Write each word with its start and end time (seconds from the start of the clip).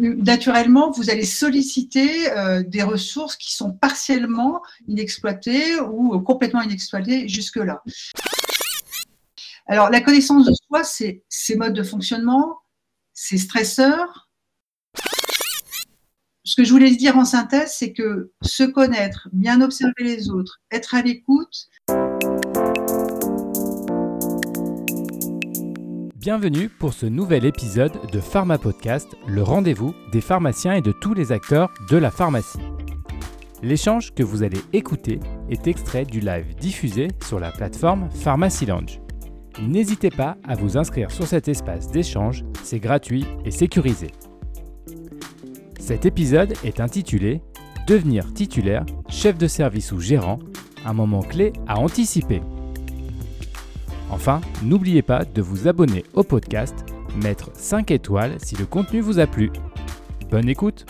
naturellement, 0.00 0.90
vous 0.90 1.10
allez 1.10 1.24
solliciter 1.24 2.30
euh, 2.32 2.62
des 2.62 2.82
ressources 2.82 3.36
qui 3.36 3.54
sont 3.54 3.72
partiellement 3.72 4.62
inexploitées 4.88 5.78
ou 5.80 6.18
complètement 6.20 6.62
inexploitées 6.62 7.28
jusque-là. 7.28 7.82
Alors, 9.66 9.90
la 9.90 10.00
connaissance 10.00 10.46
de 10.46 10.52
soi, 10.66 10.82
c'est 10.82 11.22
ses 11.28 11.56
modes 11.56 11.74
de 11.74 11.82
fonctionnement, 11.82 12.58
ses 13.12 13.38
stresseurs. 13.38 14.28
Ce 16.42 16.56
que 16.56 16.64
je 16.64 16.72
voulais 16.72 16.90
dire 16.96 17.16
en 17.16 17.24
synthèse, 17.24 17.74
c'est 17.78 17.92
que 17.92 18.32
se 18.42 18.64
connaître, 18.64 19.28
bien 19.32 19.60
observer 19.60 20.02
les 20.02 20.30
autres, 20.30 20.60
être 20.72 20.94
à 20.94 21.02
l'écoute, 21.02 21.68
Bienvenue 26.20 26.68
pour 26.68 26.92
ce 26.92 27.06
nouvel 27.06 27.46
épisode 27.46 27.98
de 28.12 28.20
Pharma 28.20 28.58
Podcast, 28.58 29.08
le 29.26 29.42
rendez-vous 29.42 29.94
des 30.12 30.20
pharmaciens 30.20 30.74
et 30.74 30.82
de 30.82 30.92
tous 30.92 31.14
les 31.14 31.32
acteurs 31.32 31.72
de 31.88 31.96
la 31.96 32.10
pharmacie. 32.10 32.58
L'échange 33.62 34.12
que 34.12 34.22
vous 34.22 34.42
allez 34.42 34.60
écouter 34.74 35.18
est 35.48 35.66
extrait 35.66 36.04
du 36.04 36.20
live 36.20 36.54
diffusé 36.56 37.08
sur 37.26 37.40
la 37.40 37.50
plateforme 37.50 38.10
Pharmacy 38.10 38.66
Lounge. 38.66 39.00
N'hésitez 39.62 40.10
pas 40.10 40.36
à 40.46 40.56
vous 40.56 40.76
inscrire 40.76 41.10
sur 41.10 41.26
cet 41.26 41.48
espace 41.48 41.90
d'échange, 41.90 42.44
c'est 42.64 42.80
gratuit 42.80 43.24
et 43.46 43.50
sécurisé. 43.50 44.08
Cet 45.78 46.04
épisode 46.04 46.52
est 46.64 46.80
intitulé 46.80 47.40
Devenir 47.86 48.34
titulaire, 48.34 48.84
chef 49.08 49.38
de 49.38 49.46
service 49.46 49.90
ou 49.90 50.00
gérant, 50.00 50.38
un 50.84 50.92
moment 50.92 51.22
clé 51.22 51.54
à 51.66 51.78
anticiper. 51.78 52.42
Enfin, 54.12 54.40
n'oubliez 54.64 55.02
pas 55.02 55.24
de 55.24 55.40
vous 55.40 55.68
abonner 55.68 56.02
au 56.14 56.24
podcast, 56.24 56.84
mettre 57.22 57.50
5 57.54 57.92
étoiles 57.92 58.34
si 58.38 58.56
le 58.56 58.66
contenu 58.66 59.00
vous 59.00 59.20
a 59.20 59.26
plu. 59.26 59.50
Bonne 60.30 60.48
écoute 60.48 60.84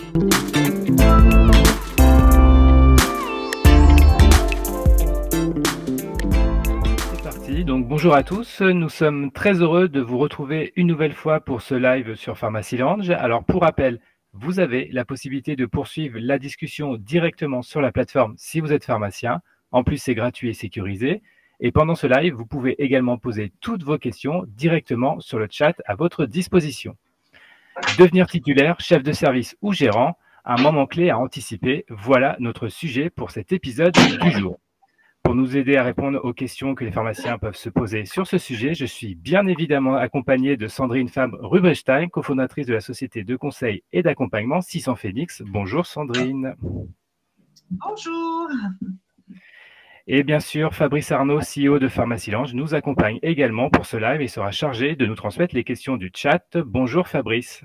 C'est 6.97 7.23
parti, 7.23 7.65
donc 7.65 7.87
bonjour 7.87 8.15
à 8.15 8.23
tous, 8.23 8.63
nous 8.63 8.89
sommes 8.89 9.31
très 9.33 9.61
heureux 9.61 9.89
de 9.89 10.01
vous 10.01 10.17
retrouver 10.17 10.73
une 10.77 10.87
nouvelle 10.87 11.13
fois 11.13 11.41
pour 11.41 11.61
ce 11.61 11.75
live 11.75 12.15
sur 12.15 12.39
Pharmacy 12.39 12.79
Lounge. 12.79 13.11
Alors 13.11 13.45
pour 13.45 13.61
rappel, 13.63 14.01
vous 14.33 14.61
avez 14.61 14.89
la 14.93 15.05
possibilité 15.05 15.57
de 15.57 15.67
poursuivre 15.67 16.19
la 16.19 16.39
discussion 16.39 16.97
directement 16.97 17.61
sur 17.61 17.83
la 17.83 17.93
plateforme 17.93 18.35
si 18.39 18.61
vous 18.61 18.73
êtes 18.73 18.85
pharmacien. 18.85 19.43
En 19.73 19.85
plus, 19.85 19.99
c'est 19.99 20.15
gratuit 20.15 20.49
et 20.49 20.55
sécurisé. 20.55 21.23
Et 21.61 21.73
pendant 21.73 21.95
ce 21.95 22.07
live, 22.07 22.35
vous 22.35 22.47
pouvez 22.47 22.83
également 22.83 23.19
poser 23.19 23.53
toutes 23.61 23.83
vos 23.83 23.99
questions 23.99 24.45
directement 24.49 25.21
sur 25.21 25.39
le 25.39 25.47
chat 25.51 25.75
à 25.85 25.95
votre 25.95 26.25
disposition. 26.25 26.97
Devenir 27.99 28.27
titulaire, 28.27 28.81
chef 28.81 29.03
de 29.03 29.13
service 29.13 29.57
ou 29.61 29.73
gérant, 29.73 30.17
un 30.45 30.61
moment 30.61 30.87
clé 30.87 31.11
à 31.11 31.19
anticiper, 31.19 31.85
voilà 31.91 32.37
notre 32.41 32.69
sujet 32.69 33.11
pour 33.11 33.31
cet 33.31 33.53
épisode 33.53 33.95
du 34.23 34.31
jour. 34.31 34.59
Pour 35.23 35.35
nous 35.35 35.55
aider 35.55 35.77
à 35.77 35.83
répondre 35.83 36.19
aux 36.25 36.33
questions 36.33 36.75
que 36.75 36.83
les 36.83 36.91
pharmaciens 36.91 37.37
peuvent 37.37 37.55
se 37.55 37.69
poser 37.69 38.07
sur 38.07 38.27
ce 38.27 38.39
sujet, 38.39 38.73
je 38.73 38.87
suis 38.87 39.15
bien 39.15 39.47
évidemment 39.47 39.97
accompagné 39.97 40.57
de 40.57 40.67
Sandrine 40.67 41.11
Fabre 41.11 41.39
Rubrestein, 41.43 42.09
cofondatrice 42.09 42.67
de 42.67 42.73
la 42.73 42.81
société 42.81 43.23
de 43.23 43.37
conseil 43.37 43.83
et 43.93 44.03
d'accompagnement 44.03 44.63
600 44.63 44.97
Phoenix. 44.97 45.43
Bonjour 45.47 45.85
Sandrine. 45.85 46.55
Bonjour. 47.71 48.49
Et 50.07 50.23
bien 50.23 50.41
sûr, 50.41 50.75
Fabrice 50.75 51.13
Arnaud, 51.13 51.41
CEO 51.41 51.79
de 51.79 51.89
Pharmacilange, 51.89 52.55
nous 52.55 52.75
accompagne 52.75 53.19
également 53.23 53.69
pour 53.69 53.85
ce 53.87 53.97
live 53.97 54.21
et 54.21 54.29
sera 54.29 54.51
chargé 54.51 54.97
de 54.97 55.07
nous 55.07 55.15
transmettre 55.15 55.55
les 55.55 55.65
questions 55.65 55.97
du 55.97 56.11
chat. 56.15 56.57
Bonjour 56.57 57.07
Fabrice. 57.07 57.63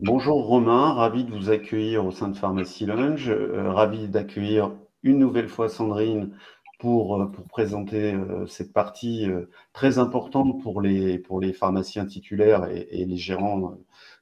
Bonjour 0.00 0.44
Romain, 0.44 0.92
ravi 0.92 1.24
de 1.24 1.30
vous 1.30 1.50
accueillir 1.50 2.04
au 2.04 2.10
sein 2.10 2.28
de 2.28 2.36
Pharmacy 2.36 2.86
euh, 2.88 3.72
ravi 3.72 4.08
d'accueillir 4.08 4.72
une 5.02 5.18
nouvelle 5.18 5.48
fois 5.48 5.68
Sandrine 5.68 6.32
pour, 6.80 7.22
euh, 7.22 7.26
présenter 7.48 8.14
euh, 8.14 8.46
cette 8.46 8.72
partie 8.72 9.28
très 9.72 9.98
importante 9.98 10.60
pour 10.62 10.80
les, 10.80 11.18
pour 11.18 11.42
pharmaciens 11.54 12.06
titulaires 12.06 12.68
et, 12.68 13.04
les 13.04 13.16
gérants 13.16 13.78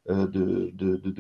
de, 0.09 0.71
de, 0.75 0.97
de, 0.97 1.11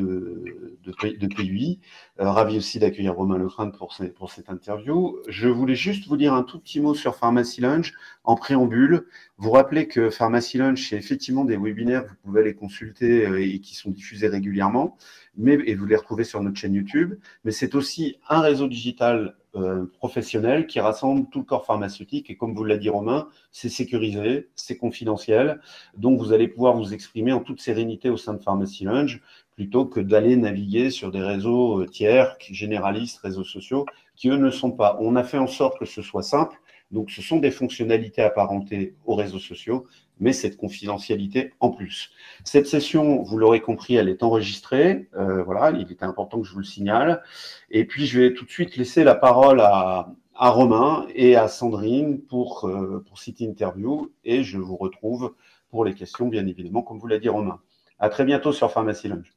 de, 0.82 1.26
PUI. 1.26 1.80
Euh, 2.20 2.30
ravi 2.30 2.58
aussi 2.58 2.78
d'accueillir 2.78 3.14
Romain 3.14 3.38
Lecrane 3.38 3.72
pour, 3.72 3.96
pour 4.14 4.30
cette 4.30 4.50
interview. 4.50 5.16
Je 5.28 5.48
voulais 5.48 5.74
juste 5.74 6.06
vous 6.06 6.16
dire 6.16 6.34
un 6.34 6.42
tout 6.42 6.60
petit 6.60 6.80
mot 6.80 6.94
sur 6.94 7.16
Pharmacy 7.16 7.60
Lunch 7.60 7.92
en 8.24 8.36
préambule. 8.36 9.06
Vous 9.38 9.50
rappelez 9.50 9.88
que 9.88 10.10
Pharmacy 10.10 10.58
Lunch, 10.58 10.90
c'est 10.90 10.96
effectivement 10.96 11.44
des 11.44 11.56
webinaires, 11.56 12.04
vous 12.04 12.14
pouvez 12.22 12.44
les 12.44 12.54
consulter 12.54 13.26
euh, 13.26 13.42
et 13.42 13.58
qui 13.60 13.74
sont 13.74 13.90
diffusés 13.90 14.28
régulièrement, 14.28 14.96
mais, 15.36 15.58
et 15.64 15.74
vous 15.74 15.86
les 15.86 15.96
retrouvez 15.96 16.24
sur 16.24 16.42
notre 16.42 16.56
chaîne 16.56 16.74
YouTube. 16.74 17.14
Mais 17.44 17.52
c'est 17.52 17.74
aussi 17.74 18.18
un 18.28 18.40
réseau 18.40 18.68
digital 18.68 19.36
euh, 19.56 19.86
professionnel 19.98 20.66
qui 20.66 20.80
rassemble 20.80 21.28
tout 21.30 21.40
le 21.40 21.44
corps 21.44 21.64
pharmaceutique. 21.64 22.28
Et 22.30 22.36
comme 22.36 22.54
vous 22.54 22.64
l'a 22.64 22.76
dit 22.76 22.88
Romain, 22.88 23.28
c'est 23.52 23.68
sécurisé, 23.68 24.48
c'est 24.54 24.76
confidentiel. 24.76 25.60
Donc 25.96 26.18
vous 26.18 26.32
allez 26.32 26.48
pouvoir 26.48 26.76
vous 26.76 26.92
exprimer 26.92 27.32
en 27.32 27.40
toute 27.40 27.60
sérénité 27.60 28.10
au 28.10 28.16
sein 28.16 28.34
de 28.34 28.42
Pharmacy 28.42 28.84
Lunge 28.84 29.22
plutôt 29.54 29.86
que 29.86 30.00
d'aller 30.00 30.36
naviguer 30.36 30.90
sur 30.90 31.12
des 31.12 31.22
réseaux 31.22 31.82
euh, 31.82 31.86
tiers, 31.86 32.36
généralistes, 32.40 33.18
réseaux 33.18 33.44
sociaux, 33.44 33.86
qui 34.16 34.28
eux 34.28 34.36
ne 34.36 34.50
sont 34.50 34.72
pas. 34.72 34.96
On 35.00 35.14
a 35.16 35.22
fait 35.22 35.38
en 35.38 35.46
sorte 35.46 35.78
que 35.78 35.84
ce 35.84 36.02
soit 36.02 36.22
simple. 36.22 36.56
Donc 36.94 37.10
ce 37.10 37.20
sont 37.20 37.38
des 37.38 37.50
fonctionnalités 37.50 38.22
apparentées 38.22 38.94
aux 39.04 39.16
réseaux 39.16 39.40
sociaux, 39.40 39.84
mais 40.20 40.32
cette 40.32 40.56
confidentialité 40.56 41.52
en 41.58 41.70
plus. 41.70 42.12
Cette 42.44 42.66
session, 42.68 43.20
vous 43.20 43.36
l'aurez 43.36 43.60
compris, 43.60 43.96
elle 43.96 44.08
est 44.08 44.22
enregistrée. 44.22 45.08
Euh, 45.16 45.42
voilà, 45.42 45.76
il 45.76 45.90
était 45.90 46.04
important 46.04 46.40
que 46.40 46.46
je 46.46 46.52
vous 46.52 46.60
le 46.60 46.64
signale. 46.64 47.22
Et 47.70 47.84
puis, 47.84 48.06
je 48.06 48.20
vais 48.20 48.32
tout 48.32 48.44
de 48.44 48.50
suite 48.50 48.76
laisser 48.76 49.02
la 49.02 49.16
parole 49.16 49.60
à, 49.60 50.14
Romain 50.36 51.06
et 51.14 51.36
à 51.36 51.48
Sandrine 51.48 52.20
pour, 52.20 52.68
euh, 52.68 53.04
interview. 53.40 54.12
Et 54.24 54.44
je 54.44 54.58
vous 54.58 54.76
retrouve 54.76 55.34
pour 55.70 55.84
les 55.84 55.94
questions, 55.94 56.28
bien 56.28 56.46
évidemment, 56.46 56.82
comme 56.82 57.00
vous 57.00 57.08
l'a 57.08 57.18
dit 57.18 57.28
Romain. 57.28 57.60
À 57.98 58.08
très 58.08 58.24
bientôt 58.24 58.52
sur 58.52 58.70
Pharmacy 58.70 59.08
Lunch. 59.08 59.32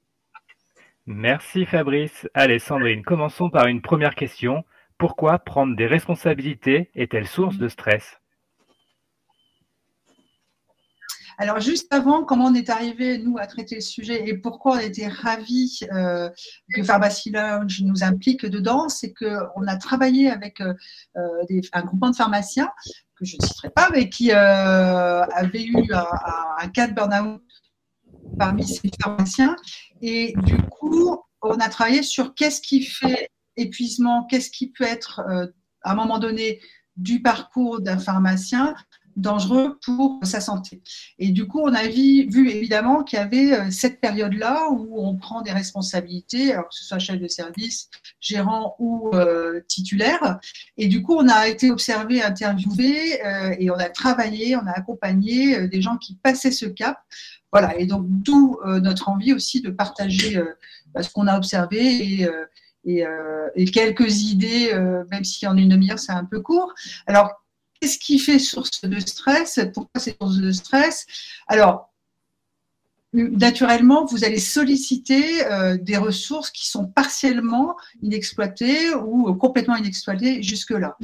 Merci 1.08 1.66
Fabrice. 1.66 2.28
Allez, 2.34 2.60
Sandrine, 2.60 3.02
commençons 3.02 3.50
par 3.50 3.66
une 3.68 3.82
première 3.82 4.14
question. 4.14 4.64
Pourquoi 4.98 5.40
prendre 5.40 5.76
des 5.76 5.88
responsabilités 5.88 6.90
est-elle 6.96 7.28
source 7.28 7.58
de 7.58 7.68
stress? 7.68 8.18
Alors, 11.40 11.60
juste 11.60 11.94
avant, 11.94 12.24
comment 12.24 12.46
on 12.46 12.56
est 12.56 12.70
arrivé, 12.70 13.20
nous, 13.20 13.38
à 13.38 13.46
traiter 13.46 13.76
le 13.76 13.82
sujet 13.82 14.28
et 14.28 14.36
pourquoi 14.36 14.78
on 14.78 14.80
était 14.80 15.08
ravis 15.08 15.82
euh, 15.94 16.32
que 16.74 16.82
Pharmacy 16.82 17.30
Lounge 17.30 17.84
nous 17.84 18.04
implique 18.04 18.44
dedans, 18.44 18.90
c'est 18.90 19.14
qu'on 19.14 19.68
a 19.68 19.78
travaillé 19.78 20.32
avec 20.32 20.62
euh, 20.62 20.74
des, 21.48 21.62
un 21.74 21.84
groupement 21.84 22.10
de 22.10 22.16
pharmaciens, 22.16 22.72
que 23.16 23.24
je 23.24 23.38
ne 23.40 23.46
citerai 23.46 23.70
pas, 23.70 23.90
mais 23.92 24.10
qui 24.10 24.32
euh, 24.32 25.24
avait 25.26 25.64
eu 25.64 25.94
un, 25.94 26.08
un 26.60 26.68
cas 26.70 26.88
de 26.88 26.94
burn-out 26.94 27.44
parmi 28.40 28.68
ces 28.68 28.90
pharmaciens. 29.00 29.56
Et 30.02 30.34
du 30.38 30.58
coup, 30.64 31.24
on 31.44 31.60
a 31.60 31.70
travaillé 31.70 32.02
sur 32.02 32.34
qu'est-ce 32.34 32.62
qui 32.62 32.82
fait 32.82 33.30
épuisement, 33.58 34.26
qu'est-ce 34.26 34.50
qui 34.50 34.72
peut 34.72 34.84
être, 34.84 35.22
à 35.84 35.92
un 35.92 35.96
moment 35.96 36.20
donné, 36.20 36.60
du 36.96 37.22
parcours 37.22 37.82
d'un 37.82 38.00
pharmacien 38.00 38.76
dangereux 39.18 39.80
pour 39.84 40.20
sa 40.24 40.40
santé. 40.40 40.82
Et 41.18 41.32
du 41.32 41.48
coup, 41.48 41.60
on 41.60 41.74
a 41.74 41.88
vu, 41.88 42.50
évidemment 42.50 43.04
qu'il 43.04 43.18
y 43.18 43.22
avait 43.22 43.54
euh, 43.54 43.72
cette 43.72 44.00
période-là 44.00 44.70
où 44.70 45.04
on 45.04 45.16
prend 45.16 45.42
des 45.42 45.52
responsabilités, 45.52 46.54
alors 46.54 46.70
que 46.70 46.76
ce 46.76 46.86
soit 46.86 47.00
chef 47.00 47.20
de 47.20 47.28
service, 47.28 47.90
gérant 48.22 48.76
ou 48.80 49.10
euh, 49.14 49.60
titulaire. 49.68 50.40
Et 50.78 50.88
du 50.88 51.02
coup, 51.02 51.16
on 51.16 51.28
a 51.28 51.48
été 51.48 51.72
observé, 51.72 52.22
interviewé 52.22 53.26
euh, 53.26 53.56
et 53.60 53.72
on 53.72 53.76
a 53.76 53.90
travaillé, 53.90 54.56
on 54.56 54.66
a 54.68 54.72
accompagné 54.72 55.68
des 55.68 55.82
gens 55.82 55.98
qui 55.98 56.16
passaient 56.16 56.52
ce 56.52 56.68
cap. 56.68 57.00
Voilà, 57.52 57.78
et 57.80 57.88
donc 57.88 58.06
d'où 58.08 58.60
notre 58.66 59.08
envie 59.08 59.32
aussi 59.32 59.62
de 59.62 59.70
partager 59.70 60.38
ce 61.00 61.10
qu'on 61.10 61.28
a 61.28 61.38
observé 61.38 62.22
et, 62.22 62.30
et, 62.88 63.04
et, 63.56 63.66
quelques 63.66 64.24
idées, 64.24 64.72
même 65.12 65.24
si 65.24 65.46
en 65.46 65.56
une 65.58 65.70
demi-heure 65.70 66.00
c'est 66.00 66.14
un 66.14 66.26
peu 66.26 66.40
court. 66.40 66.74
Alors, 67.06 67.32
Qu'est-ce 67.80 68.00
qui 68.00 68.18
fait 68.20 68.40
source 68.40 68.82
de 68.84 69.00
stress? 69.00 69.60
Pourquoi 69.74 70.02
c'est 70.02 70.18
source 70.20 70.38
de 70.38 70.52
stress? 70.52 71.06
Alors, 71.48 71.94
naturellement, 73.14 74.06
vous 74.06 74.24
allez 74.24 74.40
solliciter 74.40 75.46
euh, 75.46 75.78
des 75.78 75.98
ressources 75.98 76.50
qui 76.50 76.68
sont 76.68 76.88
partiellement 76.88 77.76
inexploitées 78.02 78.94
ou 78.96 79.34
complètement 79.36 79.76
inexploitées 79.76 80.42
jusque-là. 80.42 80.98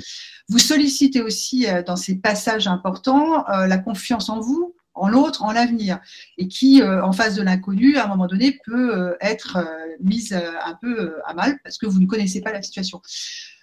Vous 0.49 0.59
sollicitez 0.59 1.21
aussi 1.21 1.67
euh, 1.67 1.83
dans 1.83 1.95
ces 1.95 2.15
passages 2.15 2.67
importants 2.67 3.47
euh, 3.49 3.67
la 3.67 3.77
confiance 3.77 4.29
en 4.29 4.39
vous, 4.39 4.72
en 4.93 5.07
l'autre, 5.07 5.43
en 5.43 5.51
l'avenir, 5.51 5.99
et 6.37 6.47
qui, 6.47 6.83
en 6.83 7.11
face 7.11 7.35
de 7.35 7.41
l'inconnu, 7.41 7.97
à 7.97 8.05
un 8.05 8.07
moment 8.07 8.27
donné, 8.27 8.59
peut 8.65 9.15
être 9.21 9.57
mise 9.99 10.33
un 10.33 10.77
peu 10.81 11.15
à 11.25 11.33
mal 11.33 11.59
parce 11.63 11.77
que 11.77 11.85
vous 11.85 11.99
ne 11.99 12.05
connaissez 12.05 12.41
pas 12.41 12.51
la 12.51 12.61
situation. 12.61 13.01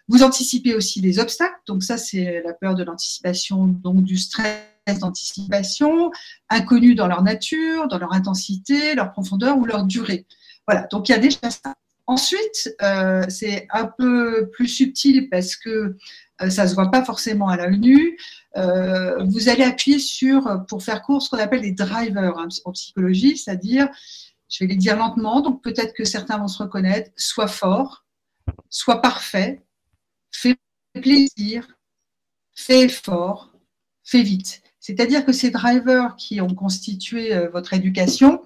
Vous 0.08 0.24
anticipez 0.24 0.74
aussi 0.74 1.00
les 1.00 1.20
obstacles, 1.20 1.60
donc 1.66 1.84
ça 1.84 1.96
c'est 1.96 2.42
la 2.44 2.52
peur 2.52 2.74
de 2.74 2.82
l'anticipation, 2.82 3.66
donc 3.66 4.02
du 4.02 4.16
stress 4.16 4.58
d'anticipation, 5.00 6.10
inconnus 6.48 6.96
dans 6.96 7.06
leur 7.06 7.22
nature, 7.22 7.86
dans 7.86 7.98
leur 7.98 8.12
intensité, 8.12 8.96
leur 8.96 9.12
profondeur 9.12 9.56
ou 9.56 9.66
leur 9.66 9.84
durée. 9.84 10.26
Voilà, 10.66 10.88
donc 10.90 11.08
il 11.08 11.12
y 11.12 11.14
a 11.14 11.18
déjà 11.18 11.50
ça. 11.50 11.74
Ensuite, 12.10 12.74
euh, 12.82 13.22
c'est 13.28 13.68
un 13.70 13.86
peu 13.86 14.50
plus 14.50 14.66
subtil 14.66 15.28
parce 15.30 15.54
que 15.54 15.96
euh, 16.42 16.50
ça 16.50 16.64
ne 16.64 16.68
se 16.68 16.74
voit 16.74 16.90
pas 16.90 17.04
forcément 17.04 17.46
à 17.46 17.56
l'œil. 17.56 18.16
Euh, 18.56 19.22
vous 19.26 19.48
allez 19.48 19.62
appuyer 19.62 20.00
sur, 20.00 20.64
pour 20.66 20.82
faire 20.82 21.02
court, 21.02 21.22
ce 21.22 21.30
qu'on 21.30 21.38
appelle 21.38 21.60
des 21.60 21.70
drivers 21.70 22.36
hein, 22.36 22.48
en 22.64 22.72
psychologie, 22.72 23.36
c'est-à-dire, 23.36 23.88
je 24.48 24.64
vais 24.64 24.66
les 24.66 24.76
dire 24.76 24.96
lentement, 24.96 25.40
donc 25.40 25.62
peut-être 25.62 25.94
que 25.94 26.02
certains 26.02 26.36
vont 26.38 26.48
se 26.48 26.60
reconnaître, 26.60 27.12
soit 27.14 27.46
fort, 27.46 28.04
soit 28.68 29.00
parfait, 29.00 29.62
fait 30.32 30.58
plaisir, 30.92 31.64
fait 32.56 32.86
effort, 32.86 33.52
fait 34.02 34.22
vite. 34.22 34.62
C'est-à-dire 34.80 35.24
que 35.24 35.30
ces 35.30 35.52
drivers 35.52 36.16
qui 36.16 36.40
ont 36.40 36.56
constitué 36.56 37.38
votre 37.52 37.72
éducation, 37.72 38.42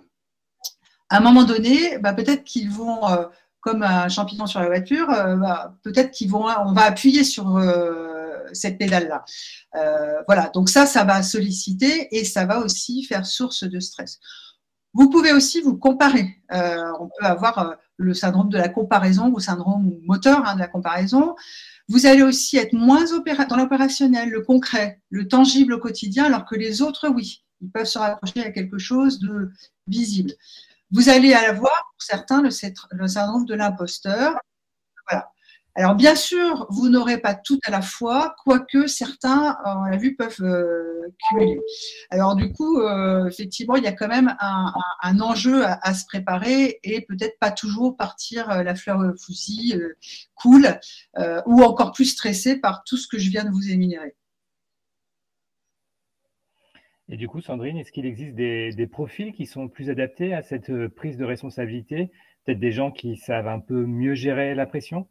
à 1.08 1.16
un 1.16 1.20
moment 1.20 1.44
donné, 1.44 1.96
bah, 1.96 2.12
peut-être 2.12 2.44
qu'ils 2.44 2.68
vont 2.68 3.00
comme 3.64 3.82
un 3.82 4.08
champignon 4.08 4.46
sur 4.46 4.60
la 4.60 4.66
voiture, 4.66 5.10
euh, 5.10 5.36
bah, 5.36 5.74
peut-être 5.82 6.10
qu'ils 6.10 6.30
vont, 6.30 6.46
on 6.66 6.72
va 6.72 6.82
appuyer 6.82 7.24
sur 7.24 7.56
euh, 7.56 8.40
cette 8.52 8.76
pédale-là. 8.76 9.24
Euh, 9.76 10.22
voilà, 10.26 10.50
donc 10.50 10.68
ça, 10.68 10.84
ça 10.84 11.02
va 11.04 11.22
solliciter 11.22 12.14
et 12.14 12.24
ça 12.24 12.44
va 12.44 12.60
aussi 12.60 13.04
faire 13.04 13.24
source 13.24 13.64
de 13.64 13.80
stress. 13.80 14.20
Vous 14.92 15.08
pouvez 15.08 15.32
aussi 15.32 15.62
vous 15.62 15.76
comparer. 15.76 16.36
on 16.50 17.08
peut 17.18 17.26
avoir 17.26 17.76
le 17.96 18.12
syndrome 18.12 18.50
de 18.50 18.58
la 18.58 18.68
comparaison 18.68 19.32
ou 19.32 19.40
syndrome 19.40 19.94
moteur 20.04 20.46
hein, 20.46 20.54
de 20.54 20.60
la 20.60 20.68
comparaison. 20.68 21.34
Vous 21.88 22.06
allez 22.06 22.22
aussi 22.22 22.58
être 22.58 22.74
moins 22.74 23.04
dans 23.48 23.56
l'opérationnel, 23.56 24.28
le 24.28 24.42
concret, 24.42 25.00
le 25.08 25.26
tangible 25.26 25.72
au 25.72 25.78
quotidien, 25.78 26.24
alors 26.24 26.44
que 26.44 26.54
les 26.54 26.82
autres, 26.82 27.08
oui, 27.08 27.44
ils 27.62 27.70
peuvent 27.70 27.86
se 27.86 27.98
rapprocher 27.98 28.44
à 28.44 28.50
quelque 28.50 28.78
chose 28.78 29.18
de 29.20 29.50
visible. 29.88 30.32
Vous 30.94 31.08
allez 31.08 31.34
avoir, 31.34 31.72
pour 31.72 32.02
certains, 32.02 32.40
le, 32.40 32.50
syndrome 33.08 33.46
de 33.46 33.54
l'imposteur. 33.54 34.36
Voilà. 35.10 35.28
Alors, 35.74 35.96
bien 35.96 36.14
sûr, 36.14 36.68
vous 36.70 36.88
n'aurez 36.88 37.18
pas 37.18 37.34
tout 37.34 37.58
à 37.66 37.72
la 37.72 37.82
fois, 37.82 38.36
quoique 38.44 38.86
certains, 38.86 39.58
on 39.64 39.86
l'a 39.86 39.96
vu, 39.96 40.14
peuvent 40.14 40.40
euh, 40.40 41.12
cumuler. 41.28 41.58
Alors, 42.10 42.36
du 42.36 42.52
coup, 42.52 42.80
euh, 42.80 43.26
effectivement, 43.26 43.74
il 43.74 43.82
y 43.82 43.88
a 43.88 43.92
quand 43.92 44.06
même 44.06 44.36
un, 44.38 45.20
enjeu 45.20 45.64
à, 45.66 45.94
se 45.94 46.04
préparer 46.06 46.78
et 46.84 47.00
peut-être 47.00 47.40
pas 47.40 47.50
toujours 47.50 47.96
partir 47.96 48.48
euh, 48.50 48.62
la 48.62 48.76
fleur 48.76 49.00
au 49.00 49.16
fusil, 49.18 49.76
cool, 50.36 50.78
ou 51.46 51.64
encore 51.64 51.90
plus 51.90 52.04
stressé 52.04 52.54
par 52.54 52.84
tout 52.84 52.96
ce 52.96 53.08
que 53.08 53.18
je 53.18 53.30
viens 53.30 53.44
de 53.44 53.50
vous 53.50 53.68
énumérer. 53.68 54.14
Et 57.08 57.16
du 57.16 57.28
coup, 57.28 57.40
Sandrine, 57.40 57.76
est-ce 57.76 57.92
qu'il 57.92 58.06
existe 58.06 58.34
des, 58.34 58.88
profils 58.90 59.32
qui 59.32 59.46
sont 59.46 59.68
plus 59.68 59.90
adaptés 59.90 60.34
à 60.34 60.42
cette 60.42 60.70
euh, 60.70 60.88
prise 60.88 61.16
de 61.16 61.24
responsabilité? 61.24 62.10
Peut-être 62.44 62.60
des 62.60 62.72
gens 62.72 62.90
qui 62.90 63.16
savent 63.16 63.48
un 63.48 63.60
peu 63.60 63.86
mieux 63.86 64.14
gérer 64.14 64.54
la 64.54 64.66
pression? 64.66 65.06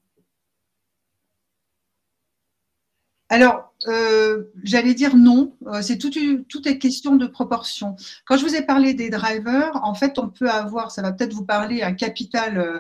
Alors, 3.34 3.74
euh, 3.88 4.44
j'allais 4.64 4.94
dire 4.94 5.16
non. 5.16 5.56
Euh, 5.66 5.82
c'est 5.82 5.98
tout, 5.98 6.12
tout, 6.12 6.68
est 6.68 6.78
question 6.78 7.16
de 7.16 7.26
proportion. 7.26 7.96
Quand 8.28 8.38
je 8.38 8.46
vous 8.46 8.54
ai 8.54 8.62
parlé 8.62 8.94
des 8.94 9.10
drivers, 9.10 9.72
en 9.82 9.96
fait, 9.96 10.20
on 10.20 10.30
peut 10.30 10.52
avoir, 10.52 10.92
ça 10.92 11.02
va 11.02 11.14
peut-être 11.14 11.34
vous 11.34 11.44
parler, 11.44 11.82
un 11.82 11.94
capital 11.94 12.60
euh, 12.60 12.80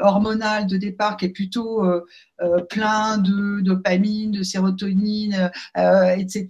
hormonal 0.00 0.68
de 0.68 0.76
départ 0.76 1.16
qui 1.16 1.24
est 1.24 1.30
plutôt 1.30 1.84
plein 2.70 3.18
de 3.18 3.60
dopamine, 3.60 4.30
de 4.30 4.44
sérotonine, 4.44 5.50
etc. 5.74 6.46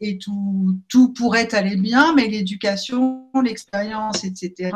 Et 0.00 0.18
tout, 0.18 0.78
tout 0.86 1.12
pourrait 1.12 1.52
aller 1.56 1.74
bien, 1.74 2.14
mais 2.14 2.28
l'éducation, 2.28 3.28
l'expérience, 3.42 4.22
etc. 4.22 4.70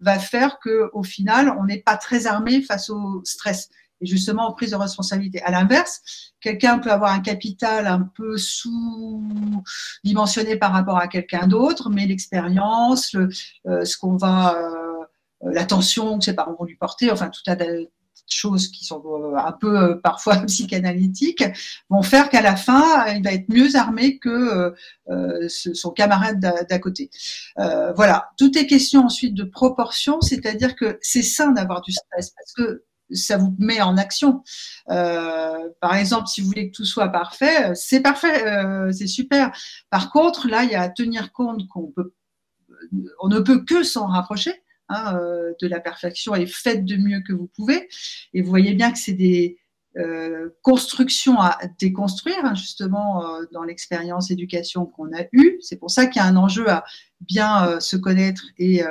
va 0.00 0.18
faire 0.18 0.58
que, 0.58 0.90
au 0.92 1.04
final, 1.04 1.54
on 1.60 1.66
n'est 1.66 1.82
pas 1.82 1.96
très 1.96 2.26
armé 2.26 2.62
face 2.62 2.90
au 2.90 3.20
stress 3.22 3.68
et 4.04 4.06
justement 4.06 4.48
en 4.48 4.52
prise 4.52 4.70
de 4.72 4.76
responsabilité. 4.76 5.40
À 5.42 5.50
l'inverse, 5.50 6.02
quelqu'un 6.40 6.78
peut 6.78 6.92
avoir 6.92 7.12
un 7.12 7.20
capital 7.20 7.86
un 7.86 8.10
peu 8.14 8.36
sous-dimensionné 8.36 10.56
par 10.56 10.72
rapport 10.72 10.98
à 10.98 11.08
quelqu'un 11.08 11.46
d'autre, 11.46 11.88
mais 11.90 12.06
l'expérience, 12.06 13.14
euh, 13.14 13.28
ce 13.84 13.96
qu'on 13.96 14.16
va, 14.16 14.54
euh, 14.54 15.04
l'attention 15.52 16.18
que 16.18 16.24
ses 16.24 16.34
parents 16.34 16.54
vont 16.58 16.66
lui 16.66 16.76
porter, 16.76 17.10
enfin 17.10 17.30
tout 17.30 17.40
un 17.46 17.56
tas 17.56 17.64
de 17.64 17.90
choses 18.26 18.68
qui 18.68 18.84
sont 18.84 19.02
euh, 19.06 19.34
un 19.36 19.52
peu 19.52 20.00
parfois 20.02 20.36
psychanalytiques, 20.46 21.44
vont 21.88 22.02
faire 22.02 22.28
qu'à 22.28 22.42
la 22.42 22.56
fin, 22.56 23.06
il 23.06 23.24
va 23.24 23.32
être 23.32 23.48
mieux 23.48 23.76
armé 23.76 24.18
que 24.18 24.74
son 25.48 25.90
camarade 25.90 26.40
d'à 26.40 26.78
côté. 26.78 27.08
voilà, 27.56 28.28
tout 28.36 28.58
est 28.58 28.66
question 28.66 29.06
ensuite 29.06 29.32
de 29.34 29.44
proportion, 29.44 30.20
c'est-à-dire 30.20 30.76
que 30.76 30.98
c'est 31.00 31.22
sain 31.22 31.52
d'avoir 31.52 31.80
du 31.80 31.92
stress 31.92 32.34
parce 32.36 32.52
que 32.52 32.84
ça 33.10 33.36
vous 33.36 33.54
met 33.58 33.80
en 33.80 33.96
action. 33.96 34.42
Euh, 34.90 35.68
par 35.80 35.94
exemple, 35.94 36.28
si 36.28 36.40
vous 36.40 36.48
voulez 36.48 36.70
que 36.70 36.76
tout 36.76 36.84
soit 36.84 37.08
parfait, 37.08 37.74
c'est 37.74 38.00
parfait, 38.00 38.46
euh, 38.46 38.92
c'est 38.92 39.06
super. 39.06 39.52
Par 39.90 40.10
contre, 40.10 40.48
là, 40.48 40.64
il 40.64 40.70
y 40.70 40.74
a 40.74 40.82
à 40.82 40.88
tenir 40.88 41.32
compte 41.32 41.66
qu'on 41.68 41.88
peut, 41.88 42.14
on 43.20 43.28
ne 43.28 43.40
peut 43.40 43.64
que 43.64 43.82
s'en 43.82 44.06
rapprocher 44.06 44.62
hein, 44.88 45.16
euh, 45.16 45.52
de 45.60 45.66
la 45.66 45.80
perfection 45.80 46.34
et 46.34 46.46
faites 46.46 46.84
de 46.84 46.96
mieux 46.96 47.20
que 47.26 47.32
vous 47.32 47.50
pouvez. 47.54 47.88
Et 48.32 48.42
vous 48.42 48.50
voyez 48.50 48.74
bien 48.74 48.92
que 48.92 48.98
c'est 48.98 49.12
des 49.12 49.58
euh, 49.58 49.63
construction 50.62 51.40
à 51.40 51.58
déconstruire, 51.78 52.44
hein, 52.44 52.54
justement, 52.54 53.24
euh, 53.24 53.44
dans 53.52 53.62
l'expérience 53.62 54.30
éducation 54.30 54.86
qu'on 54.86 55.12
a 55.16 55.24
eue. 55.32 55.58
C'est 55.60 55.76
pour 55.76 55.90
ça 55.90 56.06
qu'il 56.06 56.20
y 56.20 56.24
a 56.24 56.28
un 56.28 56.36
enjeu 56.36 56.68
à 56.68 56.84
bien 57.20 57.66
euh, 57.66 57.80
se 57.80 57.96
connaître 57.96 58.42
et 58.58 58.82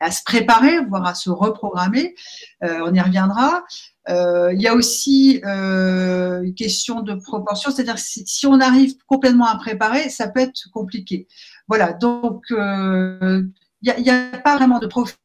à 0.00 0.10
se 0.10 0.22
préparer, 0.24 0.84
voire 0.86 1.06
à 1.06 1.14
se 1.14 1.30
reprogrammer. 1.30 2.14
on 2.62 2.94
y 2.94 3.00
reviendra. 3.00 3.64
il 4.08 4.60
y 4.60 4.68
a 4.68 4.74
aussi 4.74 5.40
une 5.42 6.54
question 6.54 7.02
de 7.02 7.14
proportion, 7.14 7.70
c'est-à-dire 7.70 7.98
si, 7.98 8.24
si, 8.26 8.46
on 8.46 8.60
arrive 8.60 8.94
complètement 9.06 9.46
à 9.46 9.56
préparer, 9.56 10.08
ça 10.10 10.28
peut 10.28 10.40
être 10.40 10.70
compliqué. 10.72 11.26
Voilà, 11.68 11.92
donc 11.92 12.44
il 12.50 13.50
n'y 13.82 14.10
a, 14.10 14.30
a, 14.32 14.38
pas 14.38 14.56
vraiment 14.56 14.78
de 14.78 14.86
profil 14.86 15.16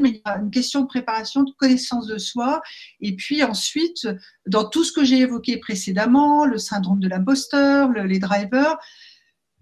mais 0.00 0.10
il 0.10 0.16
y 0.16 0.22
a 0.24 0.38
une 0.38 0.50
question 0.50 0.82
de 0.82 0.86
préparation, 0.86 1.42
de 1.42 1.52
connaissance 1.58 2.06
de 2.06 2.18
soi. 2.18 2.62
Et 3.00 3.16
puis 3.16 3.42
ensuite, 3.42 4.08
dans 4.46 4.68
tout 4.68 4.84
ce 4.84 4.92
que 4.92 5.04
j'ai 5.04 5.18
évoqué 5.18 5.58
précédemment, 5.58 6.44
le 6.44 6.58
syndrome 6.58 7.00
de 7.00 7.08
l'imposteur, 7.08 7.90
les 7.92 8.18
drivers, 8.18 8.78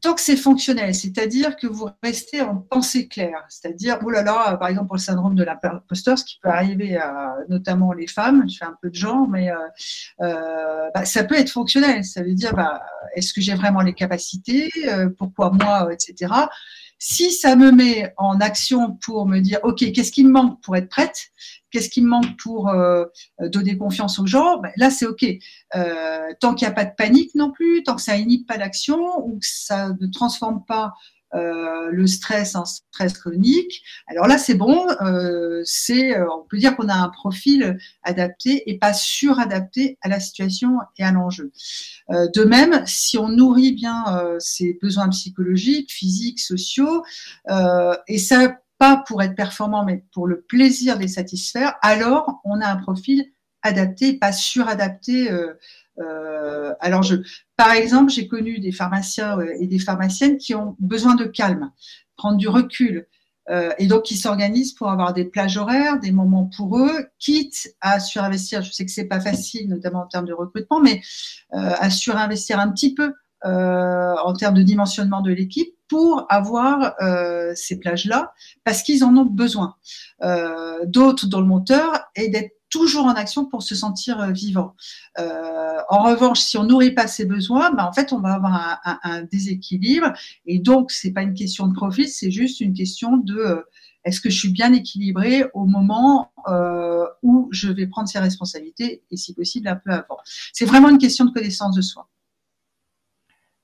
tant 0.01 0.15
que 0.15 0.21
c'est 0.21 0.37
fonctionnel, 0.37 0.95
c'est-à-dire 0.95 1.57
que 1.57 1.67
vous 1.67 1.89
restez 2.03 2.41
en 2.41 2.57
pensée 2.57 3.09
claire, 3.09 3.45
c'est-à-dire, 3.49 3.99
oh 4.05 4.11
là 4.11 4.23
là, 4.23 4.57
par 4.57 4.69
exemple 4.69 4.87
pour 4.87 4.97
le 4.97 5.01
syndrome 5.01 5.35
de 5.35 5.43
l'imposteur, 5.43 6.19
ce 6.19 6.25
qui 6.25 6.39
peut 6.41 6.49
arriver 6.49 6.97
à 6.97 7.35
notamment 7.49 7.93
les 7.93 8.07
femmes, 8.07 8.49
je 8.49 8.59
fais 8.59 8.65
un 8.65 8.77
peu 8.81 8.91
de 8.91 8.95
genre, 8.95 9.29
mais 9.29 9.51
euh, 9.51 9.57
euh, 10.21 10.91
bah, 10.95 11.05
ça 11.05 11.25
peut 11.25 11.35
être 11.35 11.51
fonctionnel, 11.51 12.05
ça 12.05 12.23
veut 12.23 12.35
dire, 12.35 12.55
bah, 12.55 12.81
est-ce 13.15 13.33
que 13.33 13.41
j'ai 13.41 13.55
vraiment 13.55 13.81
les 13.81 13.95
capacités, 13.95 14.71
euh, 14.89 15.09
pourquoi 15.17 15.51
moi, 15.51 15.93
etc. 15.93 16.33
Si 16.99 17.31
ça 17.31 17.55
me 17.55 17.71
met 17.71 18.13
en 18.17 18.41
action 18.41 18.97
pour 18.97 19.27
me 19.27 19.41
dire, 19.41 19.61
OK, 19.63 19.93
qu'est-ce 19.93 20.11
qui 20.11 20.25
me 20.25 20.31
manque 20.31 20.61
pour 20.63 20.77
être 20.77 20.89
prête? 20.89 21.29
Qu'est-ce 21.71 21.91
qui 21.91 22.03
me 22.03 22.09
manque 22.09 22.37
pour 22.43 22.69
euh, 22.69 23.05
donner 23.41 23.77
confiance 23.77 24.19
aux 24.19 24.27
gens? 24.27 24.59
Ben, 24.59 24.73
Là, 24.77 24.91
c'est 24.91 25.07
OK. 25.07 25.25
Euh, 25.77 26.33
tant 26.41 26.55
qu'il 26.55 26.67
n'y 26.67 26.73
a 26.73 26.75
pas 26.75 26.85
de 26.85 26.95
panique 26.97 27.35
non 27.35 27.53
plus, 27.53 27.83
tant 27.85 27.95
que 27.95 28.03
ça 28.03 28.17
n'inhibe 28.17 28.47
pas 28.47 28.57
l'action 28.57 29.25
ou 29.25 29.39
que 29.39 29.47
ça 29.47 29.91
ne 30.01 30.07
transforme 30.09 30.65
pas 30.67 30.93
euh, 31.35 31.91
le 31.91 32.07
stress 32.07 32.55
en 32.55 32.65
stress 32.65 33.13
chronique. 33.19 33.83
Alors 34.07 34.27
là, 34.27 34.39
c'est 34.39 34.55
bon. 34.55 34.87
Euh, 35.03 35.61
c'est, 35.65 36.17
euh, 36.17 36.27
on 36.33 36.47
peut 36.49 36.57
dire 36.57 36.77
qu'on 36.77 36.89
a 36.89 36.95
un 36.95 37.11
profil 37.11 37.79
adapté 38.03 38.71
et 38.71 38.79
pas 38.79 38.95
suradapté 38.95 39.99
à 40.01 40.09
la 40.09 40.21
situation 40.21 40.79
et 40.97 41.05
à 41.05 41.13
l'enjeu. 41.13 41.53
de 42.09 42.45
même, 42.45 42.83
si 42.87 43.19
on 43.19 43.29
nourrit 43.29 43.73
bien 43.73 44.05
ses 44.39 44.79
besoins 44.81 45.09
psychologiques, 45.09 45.93
physiques, 45.93 46.41
sociaux, 46.41 47.05
et 48.09 48.19
ça 48.19 48.59
pas 48.79 49.03
pour 49.07 49.23
être 49.23 49.35
performant, 49.35 49.85
mais 49.85 50.05
pour 50.13 50.27
le 50.27 50.43
plaisir 50.43 50.97
de 50.97 51.03
les 51.03 51.09
satisfaire, 51.09 51.75
alors 51.83 52.41
on 52.45 52.61
a 52.61 52.69
un 52.69 52.77
profil 52.77 53.27
adapté, 53.69 54.15
pas 54.15 54.33
suradapté 54.33 55.31
euh, 56.01 56.75
alors, 56.81 57.03
je, 57.03 57.17
par 57.57 57.73
exemple, 57.73 58.11
j'ai 58.11 58.29
connu 58.29 58.59
des 58.59 58.73
pharmaciens 58.73 59.39
euh, 59.39 59.55
et 59.59 59.67
des 59.67 59.79
pharmaciennes 59.79 60.39
qui 60.39 60.55
ont 60.55 60.77
besoin 60.79 61.15
de 61.15 61.25
calme, 61.25 61.71
prendre 62.17 62.37
du 62.37 62.49
recul, 62.49 63.07
euh, 63.51 63.73
et 63.79 63.87
donc 63.87 64.03
qui 64.03 64.17
s'organisent 64.17 64.75
pour 64.75 64.91
avoir 64.91 65.13
des 65.13 65.25
plages 65.25 65.57
horaires, 65.57 65.99
des 65.99 66.13
moments 66.13 66.51
pour 66.57 66.79
eux, 66.79 67.09
quitte 67.19 67.75
à 67.81 67.99
surinvestir. 67.99 68.63
Je 68.63 68.73
sais 68.73 68.85
que 68.85 68.93
c'est 68.93 69.07
pas 69.07 69.21
facile, 69.21 69.69
notamment 69.69 70.03
en 70.03 70.07
termes 70.07 70.27
de 70.27 70.35
recrutement, 70.35 70.81
mais 70.81 71.01
à 71.51 71.89
surinvestir 71.89 72.61
un 72.61 72.71
petit 72.71 72.95
peu 72.95 73.15
en 73.43 74.33
termes 74.35 74.55
de 74.55 74.63
dimensionnement 74.63 75.23
de 75.23 75.33
l'équipe 75.33 75.75
pour 75.89 76.27
avoir 76.29 76.95
ces 77.55 77.79
plages-là, 77.79 78.35
parce 78.65 78.83
qu'ils 78.83 79.03
en 79.03 79.17
ont 79.17 79.25
besoin. 79.25 79.77
D'autres 80.85 81.27
dans 81.27 81.41
le 81.41 81.47
monteur 81.47 82.01
et 82.17 82.29
d'être 82.29 82.58
toujours 82.71 83.07
en 83.07 83.15
action 83.15 83.47
pour 83.47 83.63
se 83.63 83.75
sentir 83.75 84.21
euh, 84.21 84.31
vivant. 84.31 84.75
Euh, 85.19 85.79
en 85.89 86.03
revanche, 86.05 86.41
si 86.41 86.57
on 86.59 86.65
nourrit 86.65 86.93
pas 86.93 87.07
ses 87.07 87.25
besoins, 87.25 87.71
ben, 87.73 87.85
en 87.85 87.93
fait, 87.93 88.13
on 88.13 88.21
va 88.21 88.35
avoir 88.35 88.81
un, 88.85 89.23
déséquilibre. 89.23 90.13
Et 90.47 90.59
donc, 90.59 90.91
c'est 90.91 91.13
pas 91.13 91.23
une 91.23 91.35
question 91.35 91.67
de 91.67 91.75
profit, 91.75 92.09
c'est 92.09 92.31
juste 92.31 92.61
une 92.61 92.75
question 92.75 93.17
de 93.17 93.37
euh, 93.37 93.63
est-ce 94.05 94.21
que 94.21 94.31
je 94.31 94.39
suis 94.39 94.53
bien 94.53 94.73
équilibré 94.73 95.45
au 95.55 95.67
moment 95.67 96.33
où 97.23 97.49
je 97.51 97.69
vais 97.69 97.87
prendre 97.87 98.09
ces 98.09 98.21
responsabilités 98.21 99.03
et 99.11 99.17
si 99.19 99.35
possible 99.35 99.69
un 99.69 99.77
peu 99.77 99.91
avant. 99.91 100.17
C'est 100.55 100.65
vraiment 100.65 100.89
une 100.89 100.97
question 100.97 101.27
de 101.27 101.31
connaissance 101.31 101.77
de 101.77 101.83
soi. 101.83 102.09